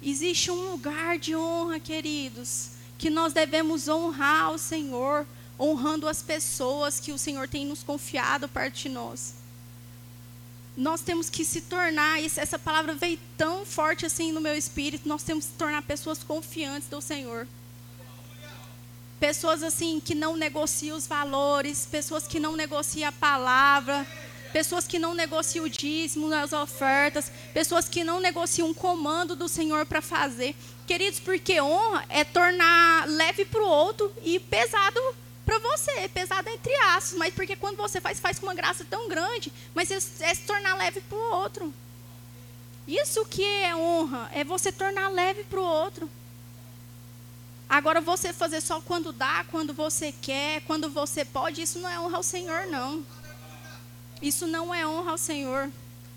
[0.03, 5.25] Existe um lugar de honra, queridos, que nós devemos honrar o Senhor
[5.59, 9.35] honrando as pessoas que o Senhor tem nos confiado perto de nós.
[10.75, 15.21] Nós temos que se tornar, essa palavra veio tão forte assim no meu espírito, nós
[15.21, 17.47] temos que se tornar pessoas confiantes do Senhor.
[19.19, 24.05] Pessoas assim que não negociam os valores, pessoas que não negociam a palavra,
[24.51, 29.47] pessoas que não negociam o dízimo nas ofertas, pessoas que não negociam um comando do
[29.47, 30.55] Senhor para fazer.
[30.85, 34.99] Queridos, porque honra é tornar leve para o outro e pesado
[35.45, 38.85] para você, é pesado entre aços, mas porque quando você faz, faz com uma graça
[38.89, 41.73] tão grande, mas é, é se tornar leve para o outro.
[42.87, 46.09] Isso que é honra, é você tornar leve para o outro.
[47.67, 51.99] Agora, você fazer só quando dá, quando você quer, quando você pode, isso não é
[51.99, 53.03] honra ao Senhor, não.
[54.21, 55.71] Isso não é honra ao Senhor.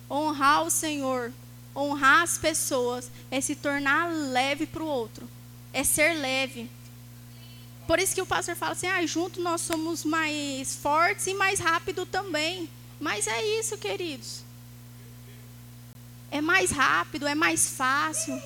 [0.08, 1.32] Honrar o Senhor,
[1.74, 5.28] honrar as pessoas, é se tornar leve para o outro.
[5.72, 6.70] É ser leve.
[7.86, 11.60] Por isso que o pastor fala assim: ah, junto nós somos mais fortes e mais
[11.60, 12.68] rápido também.
[12.98, 14.42] Mas é isso, queridos.
[16.30, 18.40] É mais rápido, é mais fácil.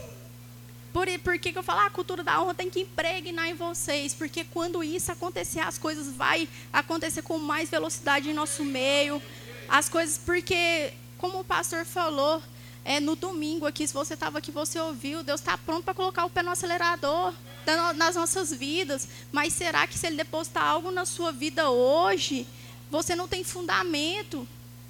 [0.93, 3.55] Por, por que, que eu falo, ah, a cultura da honra tem que impregnar em
[3.55, 4.13] vocês?
[4.13, 9.23] Porque quando isso acontecer, as coisas vai acontecer com mais velocidade em nosso meio.
[9.69, 12.43] As coisas, porque, como o pastor falou,
[12.85, 16.25] é, no domingo aqui, se você estava aqui, você ouviu, Deus está pronto para colocar
[16.25, 17.33] o pé no acelerador
[17.97, 19.09] nas nossas vidas.
[19.31, 22.47] Mas será que se Ele depositar algo na sua vida hoje,
[22.91, 24.47] você não tem fundamento?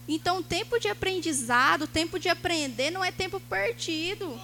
[0.09, 4.41] Então, tempo de aprendizado, tempo de aprender, não é tempo perdido.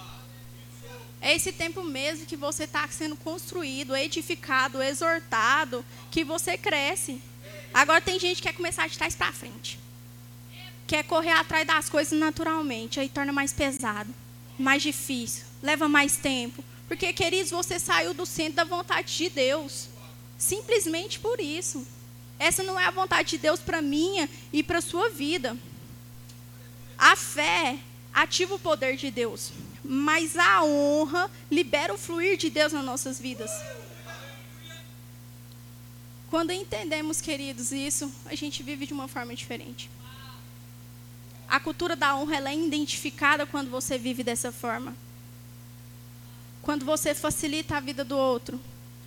[1.19, 7.21] É esse tempo mesmo que você está sendo construído, edificado, exortado, que você cresce.
[7.73, 9.79] Agora tem gente que quer começar de trás para frente.
[10.85, 14.13] Quer correr atrás das coisas naturalmente, aí torna mais pesado,
[14.57, 16.63] mais difícil, leva mais tempo.
[16.87, 19.89] Porque, queridos, você saiu do centro da vontade de Deus.
[20.37, 21.85] Simplesmente por isso.
[22.39, 25.57] Essa não é a vontade de Deus para minha e para sua vida.
[26.97, 27.77] A fé
[28.13, 29.51] ativa o poder de Deus,
[29.83, 33.51] mas a honra libera o fluir de Deus nas nossas vidas.
[36.29, 39.89] Quando entendemos, queridos, isso, a gente vive de uma forma diferente.
[41.47, 44.95] A cultura da honra ela é identificada quando você vive dessa forma.
[46.67, 48.59] Quando você facilita a vida do outro.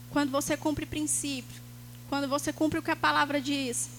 [0.08, 1.60] Quando você cumpre princípio.
[2.08, 3.90] Quando você cumpre o que a palavra diz.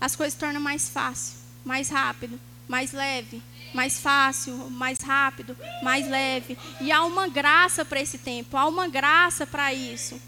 [0.00, 3.40] As coisas se tornam mais fácil, mais rápido, mais leve,
[3.72, 6.58] mais fácil, mais rápido, mais leve.
[6.80, 10.20] E há uma graça para esse tempo, há uma graça para isso.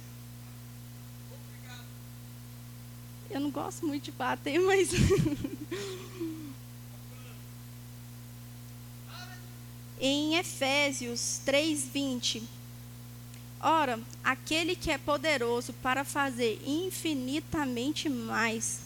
[3.29, 4.89] Eu não gosto muito de bater, mas.
[10.03, 12.43] em Efésios 3:20.
[13.61, 18.81] Ora, aquele que é poderoso para fazer infinitamente mais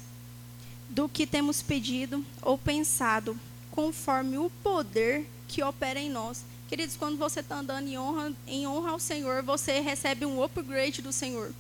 [0.91, 6.45] do que temos pedido ou pensado, conforme o poder que opera em nós.
[6.69, 11.01] Queridos, quando você está andando em honra, em honra ao Senhor, você recebe um upgrade
[11.01, 11.55] do Senhor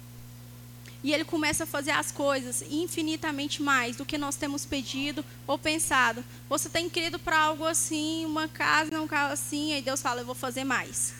[1.02, 5.58] e ele começa a fazer as coisas infinitamente mais do que nós temos pedido ou
[5.58, 6.24] pensado.
[6.48, 10.26] Você tem querido para algo assim, uma casa, um carro assim, aí Deus fala: Eu
[10.26, 11.14] vou fazer mais.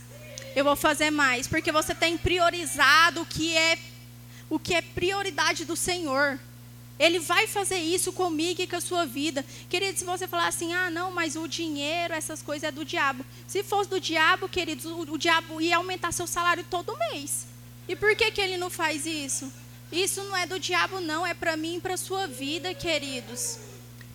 [0.55, 3.79] Eu vou fazer mais, porque você tem priorizado o que é
[4.49, 6.39] o que é prioridade do Senhor.
[6.99, 9.45] Ele vai fazer isso comigo e com a sua vida.
[9.69, 13.25] Querido, se você falar assim, ah, não, mas o dinheiro, essas coisas é do diabo.
[13.47, 17.47] Se fosse do diabo, queridos, o, o diabo ia aumentar seu salário todo mês.
[17.87, 19.53] E por que, que ele não faz isso?
[19.91, 23.59] Isso não é do diabo, não, é para mim e para sua vida, queridos.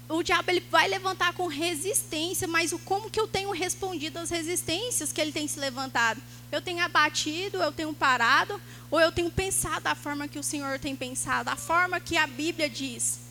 [0.10, 5.14] O diabo ele vai levantar com resistência, mas como que eu tenho respondido às resistências
[5.14, 6.22] que ele tem se levantado?
[6.52, 10.78] Eu tenho abatido, eu tenho parado, ou eu tenho pensado da forma que o Senhor
[10.80, 13.22] tem pensado, a forma que a Bíblia diz?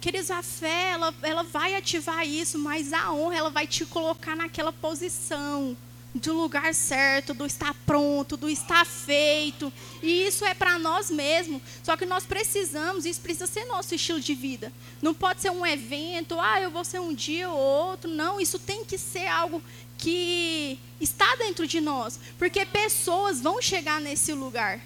[0.00, 4.34] Queridos, a fé, ela, ela vai ativar isso, mas a honra, ela vai te colocar
[4.34, 5.76] naquela posição
[6.14, 9.72] do lugar certo, do estar pronto, do estar feito.
[10.00, 11.60] E isso é para nós mesmos.
[11.82, 14.72] Só que nós precisamos, isso precisa ser nosso estilo de vida.
[15.02, 18.08] Não pode ser um evento, ah, eu vou ser um dia ou outro.
[18.08, 19.60] Não, isso tem que ser algo
[19.98, 22.20] que está dentro de nós.
[22.38, 24.80] Porque pessoas vão chegar nesse lugar.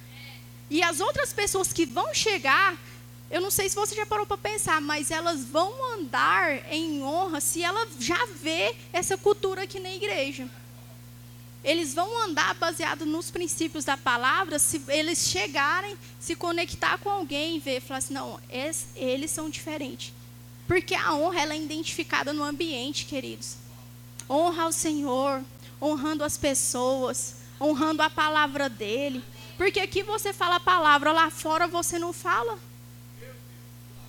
[0.71, 2.75] E as outras pessoas que vão chegar,
[3.31, 7.41] eu não sei se você já parou para pensar, mas elas vão andar em honra
[7.41, 10.49] se ela já vê essa cultura aqui na igreja
[11.69, 17.57] eles vão andar baseado nos princípios da palavra se eles chegarem, se conectar com alguém
[17.57, 18.41] e ver, falar assim, não,
[18.97, 20.15] eles são diferentes.
[20.67, 23.57] Porque a honra ela é identificada no ambiente, queridos.
[24.31, 25.45] Honra ao Senhor,
[25.81, 29.23] honrando as pessoas, honrando a palavra dele.
[29.59, 32.59] Porque aqui você fala a palavra, lá fora você não fala.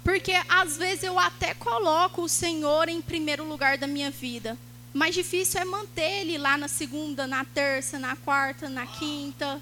[0.02, 4.58] Porque às vezes eu até coloco o Senhor em primeiro lugar da minha vida.
[4.94, 9.62] Mais difícil é manter ele lá na segunda, na terça, na quarta, na quinta.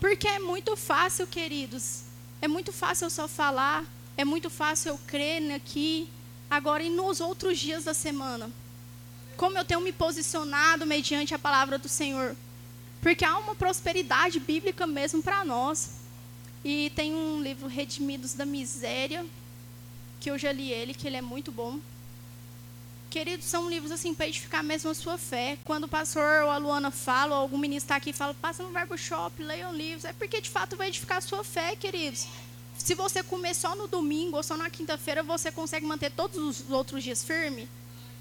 [0.00, 2.02] Porque é muito fácil, queridos.
[2.40, 3.84] É muito fácil eu só falar.
[4.16, 6.08] É muito fácil eu crer aqui.
[6.50, 8.50] Agora, e nos outros dias da semana?
[9.36, 12.36] Como eu tenho me posicionado mediante a palavra do Senhor?
[13.00, 16.02] Porque há uma prosperidade bíblica mesmo para nós.
[16.64, 19.26] E tem um livro, Redimidos da Miséria,
[20.20, 21.80] que eu já li ele, que ele é muito bom.
[23.12, 25.58] Queridos, são livros assim para edificar mesmo a sua fé.
[25.66, 28.70] Quando o pastor ou a Luana fala, ou algum ministro está aqui fala, passa no
[28.70, 32.26] verbo shop, leiam livros, é porque de fato vai edificar a sua fé, queridos.
[32.78, 36.70] Se você comer só no domingo ou só na quinta-feira, você consegue manter todos os
[36.70, 37.68] outros dias firme?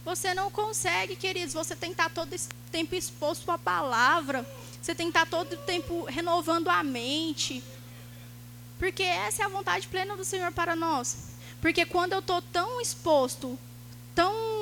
[0.03, 1.53] Você não consegue, queridos.
[1.53, 4.45] Você tem que estar todo esse tempo exposto à palavra.
[4.81, 7.63] Você tem que estar todo o tempo renovando a mente.
[8.77, 11.29] Porque essa é a vontade plena do Senhor para nós.
[11.61, 13.57] Porque quando eu estou tão exposto,
[14.13, 14.60] tão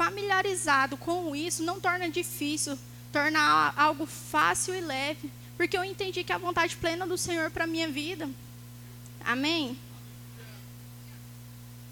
[0.00, 2.78] familiarizado com isso não torna difícil,
[3.12, 7.66] torna algo fácil e leve, porque eu entendi que a vontade plena do Senhor para
[7.66, 8.26] minha vida.
[9.22, 9.78] Amém.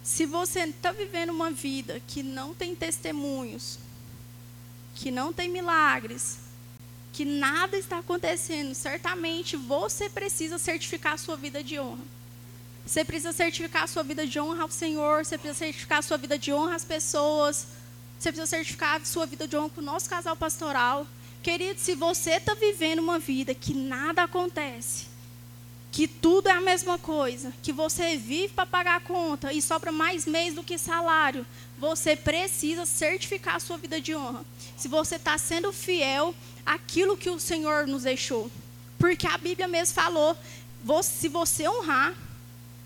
[0.02, 3.78] Se você está vivendo uma vida que não tem testemunhos,
[4.94, 6.38] que não tem milagres,
[7.12, 12.04] que nada está acontecendo, certamente você precisa certificar a sua vida de honra.
[12.86, 16.16] Você precisa certificar a sua vida de honra ao Senhor, você precisa certificar a sua
[16.16, 17.66] vida de honra às pessoas,
[18.18, 21.06] você precisa certificar sua vida de honra com o nosso casal pastoral.
[21.42, 25.06] Querido, se você está vivendo uma vida que nada acontece,
[25.92, 29.92] que tudo é a mesma coisa, que você vive para pagar a conta e sobra
[29.92, 31.46] mais mês do que salário,
[31.78, 34.44] você precisa certificar a sua vida de honra.
[34.76, 36.34] Se você está sendo fiel
[36.66, 38.50] àquilo que o Senhor nos deixou.
[38.98, 40.36] Porque a Bíblia mesmo falou:
[41.02, 42.14] se você honrar,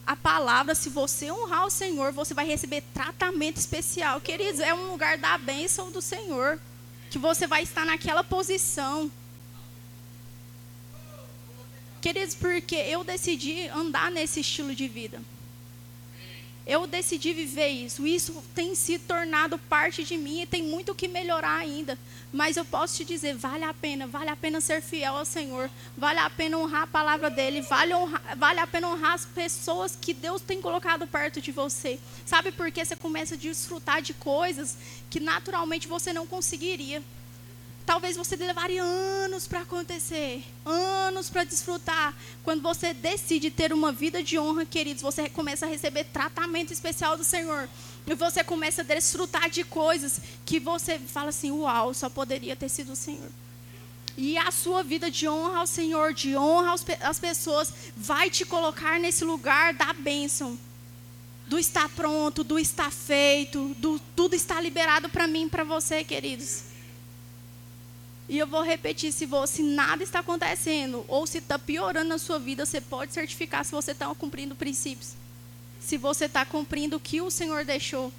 [0.06, 4.20] a palavra, se você honrar o Senhor, você vai receber tratamento especial.
[4.20, 6.58] Queridos, é um lugar da bênção do Senhor.
[7.10, 9.10] Que você vai estar naquela posição.
[12.00, 15.22] Queridos, porque eu decidi andar nesse estilo de vida.
[16.66, 18.06] Eu decidi viver isso.
[18.06, 21.98] Isso tem se tornado parte de mim e tem muito que melhorar ainda.
[22.32, 25.68] Mas eu posso te dizer, vale a pena, vale a pena ser fiel ao Senhor,
[25.96, 29.98] vale a pena honrar a palavra dele, vale, honrar, vale a pena honrar as pessoas
[30.00, 31.98] que Deus tem colocado perto de você.
[32.24, 34.76] Sabe por que você começa a desfrutar de coisas
[35.10, 37.02] que naturalmente você não conseguiria?
[37.84, 42.14] Talvez você levaria anos para acontecer, anos para desfrutar.
[42.44, 47.16] Quando você decide ter uma vida de honra, queridos, você começa a receber tratamento especial
[47.16, 47.68] do Senhor.
[48.06, 52.68] E você começa a desfrutar de coisas que você fala assim: Uau, só poderia ter
[52.68, 53.30] sido o Senhor.
[54.16, 59.00] E a sua vida de honra ao Senhor, de honra às pessoas, vai te colocar
[59.00, 60.58] nesse lugar da bênção.
[61.46, 66.71] Do estar pronto, do estar feito, do tudo está liberado para mim para você, queridos.
[68.32, 72.18] E eu vou repetir: se, você, se nada está acontecendo, ou se está piorando na
[72.18, 75.22] sua vida, você pode certificar se você está cumprindo princípios
[75.82, 78.12] se você está cumprindo o que o Senhor deixou.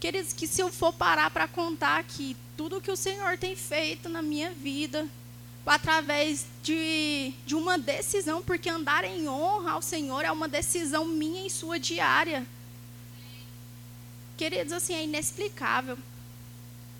[0.00, 4.08] Queridos, que se eu for parar para contar aqui tudo que o Senhor tem feito
[4.08, 5.06] na minha vida,
[5.66, 11.46] através de, de uma decisão, porque andar em honra ao Senhor é uma decisão minha
[11.46, 12.46] e sua diária.
[14.36, 15.98] Queridos, assim, é inexplicável.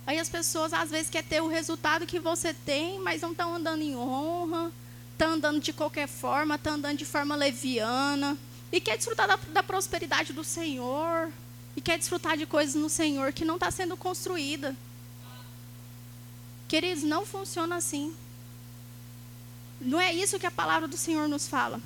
[0.09, 3.55] Aí as pessoas às vezes querem ter o resultado que você tem, mas não estão
[3.55, 4.73] andando em honra,
[5.13, 8.35] estão andando de qualquer forma, estão andando de forma leviana
[8.73, 11.31] e quer desfrutar da, da prosperidade do Senhor,
[11.77, 14.75] e quer desfrutar de coisas no Senhor que não está sendo construída.
[16.67, 18.17] Queridos, não funciona assim.
[19.79, 21.83] Não é isso que a palavra do Senhor nos fala.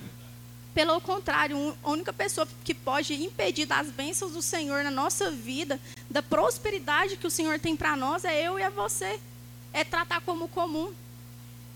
[0.75, 5.79] Pelo contrário, a única pessoa que pode impedir das bênçãos do Senhor na nossa vida,
[6.09, 9.21] da prosperidade que o Senhor tem para nós, é eu e é você.
[9.71, 10.93] É tratar como comum.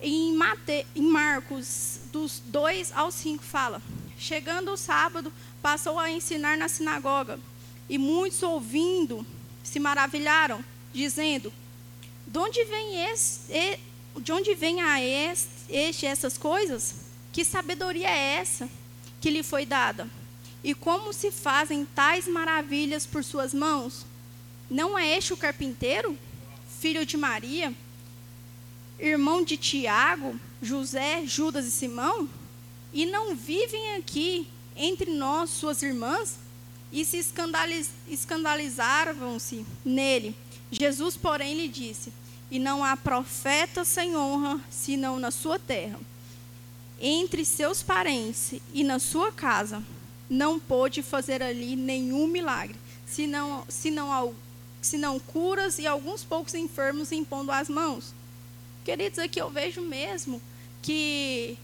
[0.01, 3.83] Em, Mate, em Marcos, dos 2 ao 5, fala:
[4.19, 5.31] Chegando o sábado,
[5.61, 7.39] passou a ensinar na sinagoga.
[7.89, 9.27] E muitos ouvindo
[9.63, 11.53] se maravilharam, dizendo:
[12.27, 13.79] De onde vem este,
[14.19, 16.95] de onde vem a este, este essas coisas?
[17.31, 18.67] Que sabedoria é essa
[19.21, 20.09] que lhe foi dada?
[20.63, 24.05] E como se fazem tais maravilhas por suas mãos?
[24.69, 26.19] Não é este o carpinteiro,
[26.81, 27.73] filho de Maria,
[28.99, 32.29] irmão de Tiago, José, Judas e Simão?
[32.97, 36.39] e não vivem aqui entre nós, suas irmãs?
[36.91, 40.35] E se escandaliz, escandalizavam-se nele.
[40.71, 42.11] Jesus, porém, lhe disse:
[42.51, 46.01] E não há profeta sem honra, senão na sua terra.
[47.01, 49.83] Entre seus parentes e na sua casa,
[50.29, 52.77] não pôde fazer ali nenhum milagre,
[53.07, 54.35] senão, senão,
[54.81, 58.15] senão curas e alguns poucos enfermos impondo as mãos.
[58.85, 60.41] Queridos, aqui eu vejo mesmo
[60.81, 61.59] que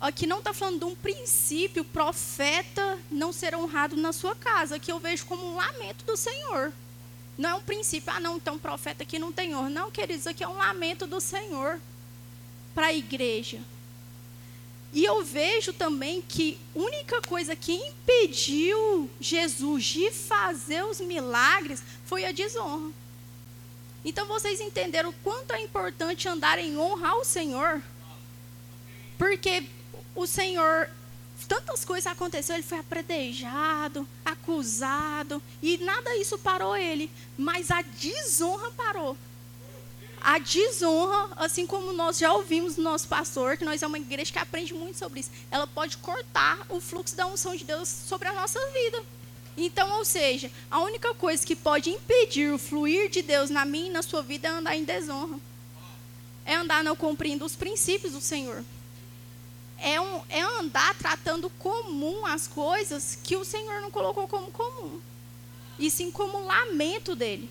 [0.00, 4.90] Aqui não está falando de um princípio, profeta não ser honrado na sua casa, que
[4.90, 6.72] eu vejo como um lamento do Senhor.
[7.36, 9.68] Não é um princípio, ah, não, então profeta aqui não tem honra.
[9.68, 11.78] Não, queridos, aqui é um lamento do Senhor
[12.74, 13.60] para a igreja.
[14.92, 22.24] E eu vejo também que única coisa que impediu Jesus de fazer os milagres foi
[22.24, 22.92] a desonra.
[24.04, 27.80] Então vocês entenderam quanto é importante andar em honra ao Senhor?
[29.16, 29.64] Porque
[30.14, 30.90] o Senhor,
[31.46, 38.70] tantas coisas aconteceram, ele foi apredejado, acusado, e nada isso parou ele, mas a desonra
[38.72, 39.16] parou.
[40.20, 44.32] A desonra, assim como nós já ouvimos do nosso pastor, que nós é uma igreja
[44.32, 48.28] que aprende muito sobre isso, ela pode cortar o fluxo da unção de Deus sobre
[48.28, 49.02] a nossa vida.
[49.56, 53.88] Então, ou seja, a única coisa que pode impedir o fluir de Deus na minha
[53.88, 55.38] e na sua vida é andar em desonra.
[56.44, 58.62] É andar não cumprindo os princípios do Senhor
[59.80, 65.00] é, um, é andar tratando comum as coisas que o Senhor não colocou como comum,
[65.78, 67.48] e sim como lamento dele.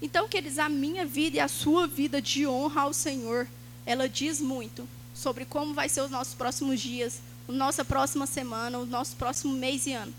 [0.00, 3.48] Então, queridos, a minha vida e a sua vida de honra ao Senhor,
[3.84, 8.78] ela diz muito sobre como vai ser os nossos próximos dias, a nossa próxima semana,
[8.78, 10.14] o nosso próximo mês e ano.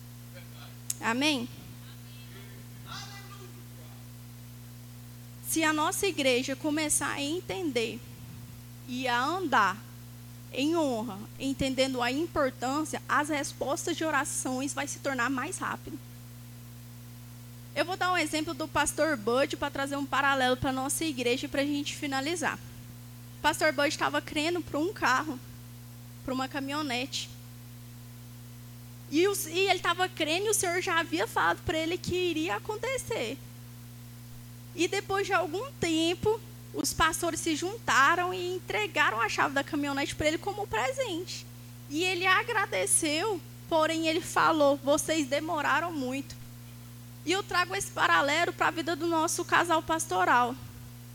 [0.99, 1.47] Amém?
[5.47, 7.99] Se a nossa igreja começar a entender
[8.87, 9.77] e a andar
[10.51, 15.97] em honra, entendendo a importância, as respostas de orações vai se tornar mais rápido.
[17.79, 21.05] Eu vou dar um exemplo do pastor Bud para trazer um paralelo para a nossa
[21.05, 22.59] igreja para a gente finalizar.
[23.37, 25.39] O pastor Bud estava crendo para um carro,
[26.25, 27.29] para uma caminhonete.
[29.09, 32.57] E, e ele estava crendo e o Senhor já havia falado para ele que iria
[32.57, 33.37] acontecer.
[34.75, 36.37] E depois de algum tempo,
[36.73, 41.45] os pastores se juntaram e entregaram a chave da caminhonete para ele como presente.
[41.89, 46.35] E ele agradeceu Porém, ele falou: vocês demoraram muito.
[47.29, 50.55] E eu trago esse paralelo para a vida do nosso casal pastoral.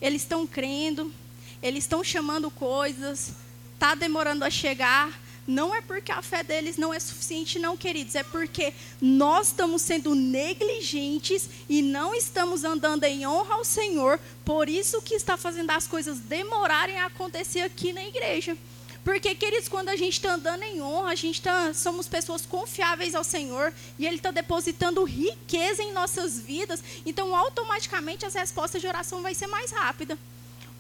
[0.01, 1.13] Eles estão crendo,
[1.61, 3.33] eles estão chamando coisas,
[3.73, 5.11] está demorando a chegar.
[5.45, 8.15] Não é porque a fé deles não é suficiente, não, queridos.
[8.15, 14.21] É porque nós estamos sendo negligentes e não estamos andando em honra ao Senhor.
[14.45, 18.57] Por isso que está fazendo as coisas demorarem a acontecer aqui na igreja.
[19.05, 23.15] Porque, queridos, quando a gente está andando em honra, a gente tá, somos pessoas confiáveis
[23.15, 26.83] ao Senhor e Ele está depositando riqueza em nossas vidas.
[27.05, 30.19] Então, automaticamente, as respostas de oração vai ser mais rápida.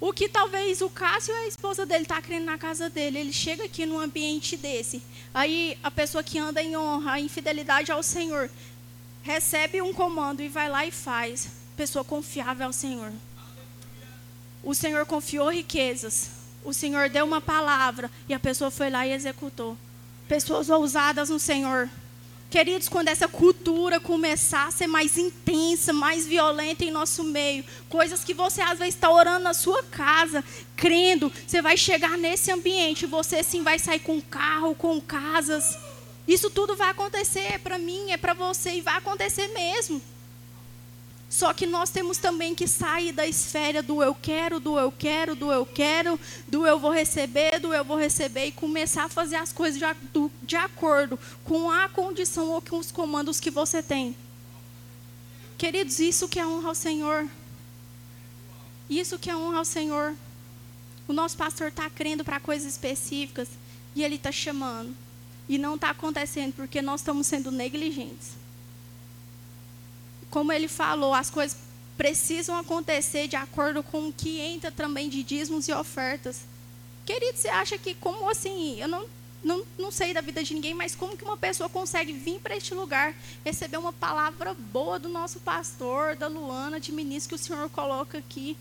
[0.01, 3.33] O que talvez o Cássio e a esposa dele está crendo na casa dele, ele
[3.33, 5.03] chega aqui num ambiente desse.
[5.33, 8.51] Aí a pessoa que anda em honra, a infidelidade ao Senhor,
[9.22, 11.49] recebe um comando e vai lá e faz.
[11.77, 13.12] Pessoa confiável ao Senhor.
[14.62, 19.12] O Senhor confiou riquezas o Senhor deu uma palavra e a pessoa foi lá e
[19.12, 19.77] executou.
[20.27, 21.89] Pessoas ousadas no Senhor.
[22.51, 28.23] Queridos, quando essa cultura começar a ser mais intensa, mais violenta em nosso meio, coisas
[28.23, 30.43] que você às vezes está orando na sua casa,
[30.77, 35.77] crendo, você vai chegar nesse ambiente, você sim vai sair com carro, com casas.
[36.29, 40.01] Isso tudo vai acontecer, é para mim, é para você e vai acontecer mesmo.
[41.35, 45.35] Só que nós temos também que sair da esfera do eu quero, do eu quero,
[45.35, 46.16] do eu quero,
[46.47, 49.85] do eu vou receber, do eu vou receber e começar a fazer as coisas de,
[50.12, 54.14] do, de acordo com a condição ou com os comandos que você tem.
[55.59, 57.28] Queridos, isso que é honra ao Senhor.
[58.89, 60.14] Isso que é honra ao Senhor.
[61.09, 63.49] O nosso pastor está crendo para coisas específicas
[63.97, 64.95] e ele está chamando.
[65.49, 68.44] E não está acontecendo porque nós estamos sendo negligentes
[70.35, 71.57] como ele falou, as coisas
[71.97, 76.41] precisam acontecer de acordo com o que entra também de dízimos e ofertas.
[77.07, 78.80] Querido, você acha que como assim?
[78.80, 79.07] Eu não,
[79.45, 82.57] não, não sei da vida de ninguém, mas como que uma pessoa consegue vir para
[82.57, 83.14] este lugar,
[83.45, 88.18] receber uma palavra boa do nosso pastor, da Luana, de ministro que o Senhor coloca
[88.18, 88.57] aqui,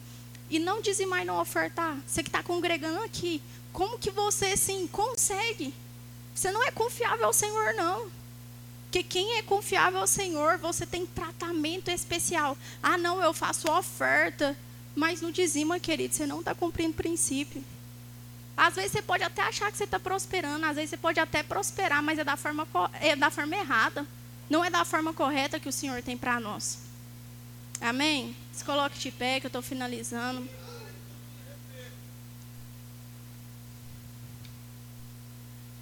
[0.51, 1.97] e não dizimar e não ofertar?
[2.05, 5.73] Você que está congregando aqui, como que você assim consegue?
[6.35, 8.11] Você não é confiável ao Senhor, não.
[8.93, 12.55] Porque quem é confiável ao Senhor, você tem tratamento especial.
[12.81, 14.55] Ah, não, eu faço oferta.
[14.95, 17.63] Mas no dizima, querido, você não está cumprindo princípio.
[18.55, 21.41] Às vezes você pode até achar que você está prosperando, às vezes você pode até
[21.41, 22.67] prosperar, mas é da forma,
[23.01, 24.05] é da forma errada.
[24.47, 26.77] Não é da forma correta que o Senhor tem para nós.
[27.81, 28.35] Amém?
[28.51, 30.47] Se coloque de pé, que eu estou finalizando.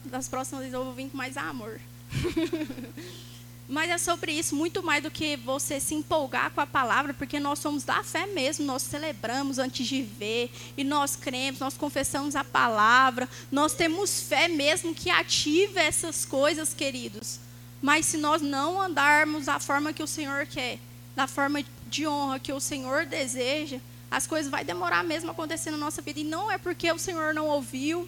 [0.05, 1.81] Das próximas vezes eu vou vir com mais amor.
[3.71, 7.39] Mas é sobre isso, muito mais do que você se empolgar com a palavra, porque
[7.39, 12.35] nós somos da fé mesmo, nós celebramos antes de ver, e nós cremos, nós confessamos
[12.35, 17.39] a palavra, nós temos fé mesmo que ative essas coisas, queridos.
[17.81, 20.77] Mas se nós não andarmos da forma que o Senhor quer,
[21.15, 25.71] da forma de honra que o Senhor deseja, as coisas vai demorar mesmo a acontecer
[25.71, 26.19] na nossa vida.
[26.19, 28.07] E não é porque o Senhor não ouviu,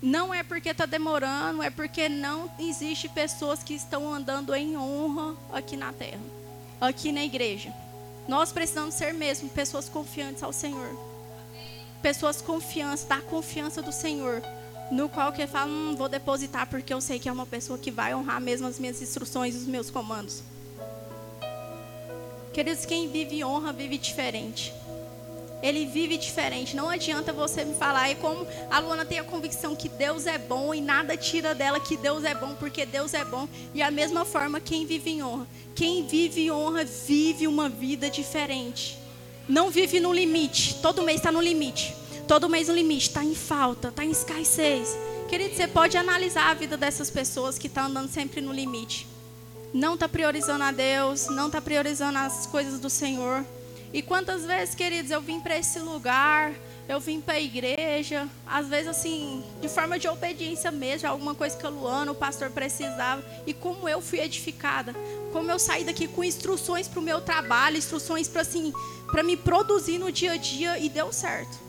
[0.00, 5.36] não é porque está demorando, é porque não existe pessoas que estão andando em honra
[5.52, 6.20] aqui na terra,
[6.80, 7.72] aqui na igreja.
[8.28, 10.96] Nós precisamos ser mesmo pessoas confiantes ao Senhor.
[12.00, 14.42] Pessoas confiantes, da confiança do Senhor.
[14.90, 17.90] No qual que fala, hum, vou depositar porque eu sei que é uma pessoa que
[17.90, 20.42] vai honrar mesmo as minhas instruções os meus comandos.
[22.52, 24.72] Queridos, quem vive honra vive diferente.
[25.62, 26.76] Ele vive diferente.
[26.76, 28.10] Não adianta você me falar.
[28.10, 31.80] É como a Luana tem a convicção que Deus é bom e nada tira dela
[31.80, 33.48] que Deus é bom, porque Deus é bom.
[33.74, 35.46] E a mesma forma, quem vive em honra.
[35.74, 38.98] Quem vive em honra vive uma vida diferente.
[39.48, 40.76] Não vive no limite.
[40.82, 41.94] Todo mês está no limite.
[42.26, 43.08] Todo mês no limite.
[43.08, 44.96] Está em falta, está em escassez.
[45.28, 49.06] Querido, você pode analisar a vida dessas pessoas que estão andando sempre no limite.
[49.74, 53.44] Não está priorizando a Deus, não está priorizando as coisas do Senhor.
[53.92, 56.52] E quantas vezes, queridos, eu vim para esse lugar,
[56.88, 61.56] eu vim para a igreja, às vezes assim, de forma de obediência mesmo, alguma coisa
[61.56, 64.94] que a Luana, o pastor precisava, e como eu fui edificada,
[65.32, 68.72] como eu saí daqui com instruções para o meu trabalho, instruções para assim,
[69.10, 71.68] para me produzir no dia a dia e deu certo.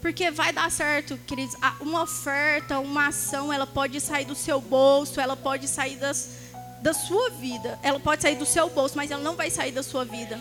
[0.00, 1.54] Porque vai dar certo, queridos.
[1.80, 6.30] Uma oferta, uma ação, ela pode sair do seu bolso, ela pode sair das,
[6.80, 7.78] da sua vida.
[7.84, 10.40] Ela pode sair do seu bolso, mas ela não vai sair da sua vida.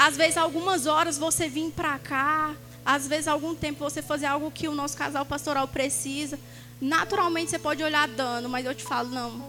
[0.00, 4.50] Às vezes, algumas horas você vir para cá, às vezes, algum tempo você fazer algo
[4.50, 6.38] que o nosso casal pastoral precisa.
[6.80, 9.44] Naturalmente, você pode olhar dano, mas eu te falo, não.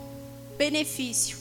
[0.57, 1.37] Benefício.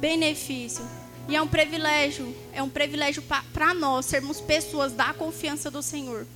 [0.00, 0.82] Benefício.
[1.28, 3.22] E é um privilégio, é um privilégio
[3.52, 6.26] para nós sermos pessoas da confiança do Senhor.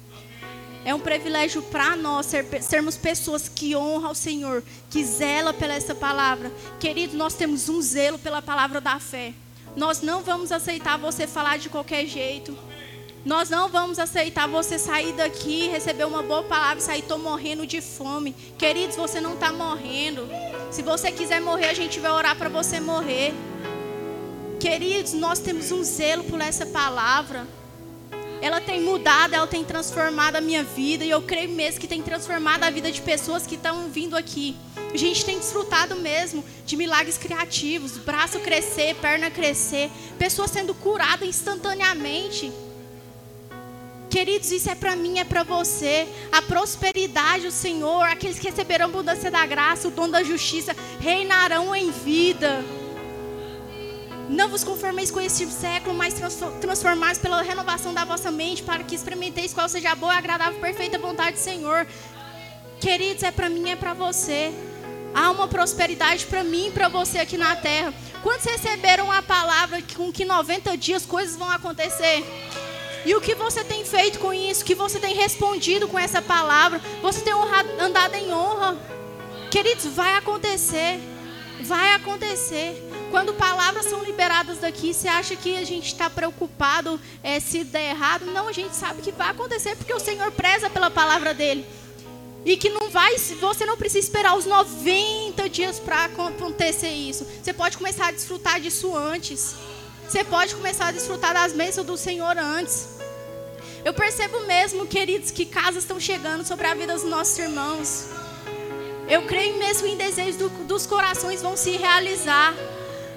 [0.85, 5.73] É um privilégio para nós ser, sermos pessoas que honram o Senhor, que zela pela
[5.73, 6.53] essa palavra.
[6.79, 9.33] Querido, nós temos um zelo pela palavra da fé.
[9.77, 12.57] Nós não vamos aceitar você falar de qualquer jeito.
[13.25, 17.67] Nós não vamos aceitar você sair daqui, receber uma boa palavra e sair, tô morrendo
[17.67, 18.33] de fome.
[18.57, 20.29] Queridos, você não está morrendo.
[20.71, 23.35] Se você quiser morrer, a gente vai orar para você morrer.
[24.61, 27.47] Queridos, nós temos um zelo por essa palavra.
[28.41, 31.05] Ela tem mudado, ela tem transformado a minha vida.
[31.05, 34.57] E eu creio mesmo que tem transformado a vida de pessoas que estão vindo aqui.
[34.93, 41.29] A gente tem desfrutado mesmo de milagres criativos, braço crescer, perna crescer, pessoas sendo curadas
[41.29, 42.51] instantaneamente.
[44.09, 46.09] Queridos, isso é para mim, é para você.
[46.33, 51.77] A prosperidade, o Senhor, aqueles que receberão abundância da graça, o dom da justiça, reinarão
[51.77, 52.65] em vida.
[54.29, 56.15] Não vos conformeis com este século, mas
[56.61, 60.99] transformados pela renovação da vossa mente, para que experimenteis qual seja a boa, agradável, perfeita
[60.99, 61.87] vontade do Senhor.
[62.79, 64.53] Queridos, é para mim, é para você.
[65.15, 67.95] Há uma prosperidade para mim e para você aqui na terra.
[68.23, 72.23] Quantos receberam a palavra com que 90 dias coisas vão acontecer?
[73.07, 74.63] E o que você tem feito com isso?
[74.63, 76.81] O que você tem respondido com essa palavra?
[77.01, 78.77] Você tem honrado, andado em honra?
[79.51, 81.01] Queridos, vai acontecer.
[81.63, 82.88] Vai acontecer.
[83.11, 87.91] Quando palavras são liberadas daqui, você acha que a gente está preocupado é, se der
[87.91, 88.27] errado?
[88.27, 91.67] Não, a gente sabe que vai acontecer porque o Senhor preza pela palavra dele.
[92.45, 97.27] E que não vai, você não precisa esperar os 90 dias para acontecer isso.
[97.43, 99.55] Você pode começar a desfrutar disso antes.
[100.09, 102.89] Você pode começar a desfrutar das bênçãos do Senhor antes.
[103.85, 108.07] Eu percebo mesmo, queridos, que casas estão chegando sobre a vida dos nossos irmãos.
[109.09, 112.55] Eu creio mesmo em desejos do, dos corações vão se realizar.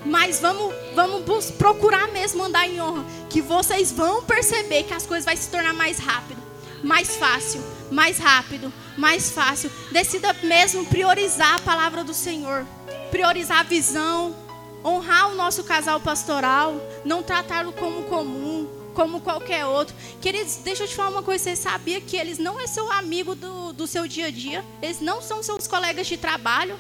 [0.06, 3.06] Mas vamos, vamos procurar mesmo andar em honra.
[3.30, 6.42] Que vocês vão perceber que as coisas vão se tornar mais rápido,
[6.84, 9.72] mais fácil, mais rápido, mais fácil.
[9.92, 12.66] Decida mesmo priorizar a palavra do Senhor,
[13.12, 14.36] priorizar a visão,
[14.84, 16.76] honrar o nosso casal pastoral,
[17.06, 19.96] não tratá-lo como comum, como qualquer outro.
[20.20, 23.36] Queridos, deixa eu te falar uma coisa: você sabia que eles não é seu amigo
[23.36, 24.66] do, do seu dia a dia?
[24.82, 26.78] Eles não são seus colegas de trabalho?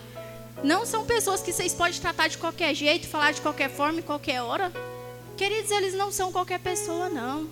[0.64, 4.04] Não são pessoas que vocês podem tratar de qualquer jeito, falar de qualquer forma, em
[4.04, 4.72] qualquer hora?
[5.36, 7.50] Queridos, eles não são qualquer pessoa, não.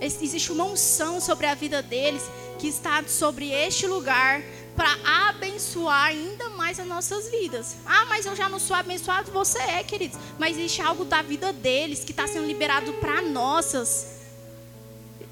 [0.00, 2.22] Existe uma unção sobre a vida deles
[2.58, 4.42] que está sobre este lugar
[4.74, 4.96] para
[5.28, 7.76] abençoar ainda mais as nossas vidas.
[7.86, 10.18] Ah, mas eu já não sou abençoado, você é, queridos.
[10.38, 14.18] Mas existe algo da vida deles que está sendo liberado para nossas.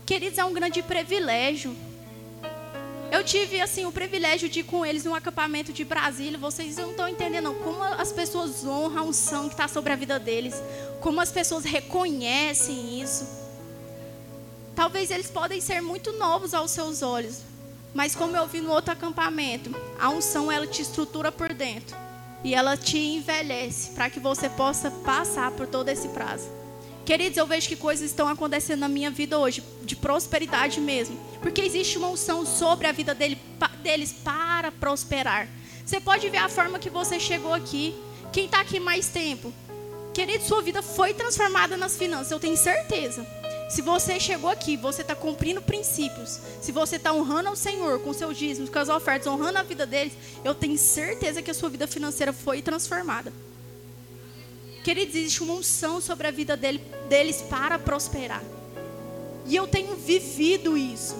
[0.04, 1.76] Queridos, é um grande privilégio.
[3.10, 6.38] Eu tive assim o privilégio de ir com eles num acampamento de Brasília.
[6.38, 10.18] Vocês não estão entendendo como as pessoas honram a unção que está sobre a vida
[10.18, 10.54] deles,
[11.00, 13.26] como as pessoas reconhecem isso.
[14.74, 17.40] Talvez eles podem ser muito novos aos seus olhos,
[17.94, 21.96] mas como eu vi no outro acampamento, a unção ela te estrutura por dentro
[22.44, 26.55] e ela te envelhece para que você possa passar por todo esse prazo.
[27.06, 31.60] Queridos, eu vejo que coisas estão acontecendo na minha vida hoje, de prosperidade mesmo, porque
[31.60, 33.38] existe uma unção sobre a vida dele,
[33.80, 35.48] deles para prosperar.
[35.84, 37.94] Você pode ver a forma que você chegou aqui.
[38.32, 39.54] Quem está aqui mais tempo?
[40.12, 43.24] Querido, sua vida foi transformada nas finanças, eu tenho certeza.
[43.70, 46.40] Se você chegou aqui, você está cumprindo princípios.
[46.60, 49.86] Se você está honrando ao Senhor com seus dízimos, com as ofertas, honrando a vida
[49.86, 53.32] deles, eu tenho certeza que a sua vida financeira foi transformada.
[54.86, 56.78] Queridos, existe uma unção sobre a vida dele,
[57.08, 58.40] deles para prosperar.
[59.44, 61.16] E eu tenho vivido isso.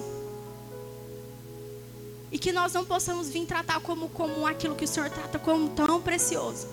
[2.31, 5.67] E que nós não possamos vir tratar como comum aquilo que o Senhor trata como
[5.71, 6.65] tão precioso.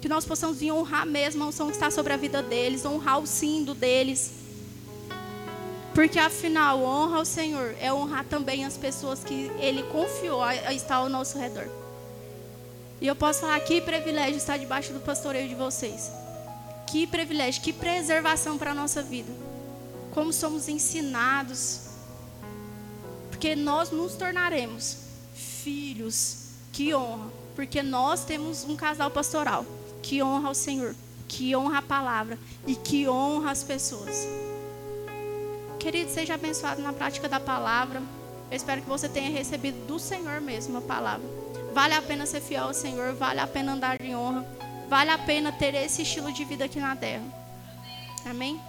[0.00, 3.18] Que nós possamos vir honrar mesmo a unção que está sobre a vida deles, honrar
[3.18, 4.32] o símbolo deles.
[5.94, 10.94] Porque afinal, honra ao Senhor é honrar também as pessoas que Ele confiou a estar
[10.94, 11.79] ao nosso redor.
[13.00, 16.10] E eu posso falar que privilégio estar debaixo do pastoreio de vocês.
[16.86, 19.32] Que privilégio, que preservação para a nossa vida.
[20.12, 21.88] Como somos ensinados.
[23.30, 24.98] Porque nós nos tornaremos
[25.34, 27.30] filhos que honram.
[27.56, 29.64] Porque nós temos um casal pastoral
[30.02, 30.94] que honra o Senhor,
[31.28, 34.26] que honra a palavra e que honra as pessoas.
[35.78, 38.02] Querido, seja abençoado na prática da palavra.
[38.50, 41.39] Eu espero que você tenha recebido do Senhor mesmo a palavra.
[41.72, 44.44] Vale a pena ser fiel ao Senhor, vale a pena andar em honra,
[44.88, 47.24] vale a pena ter esse estilo de vida aqui na terra.
[48.24, 48.60] Amém?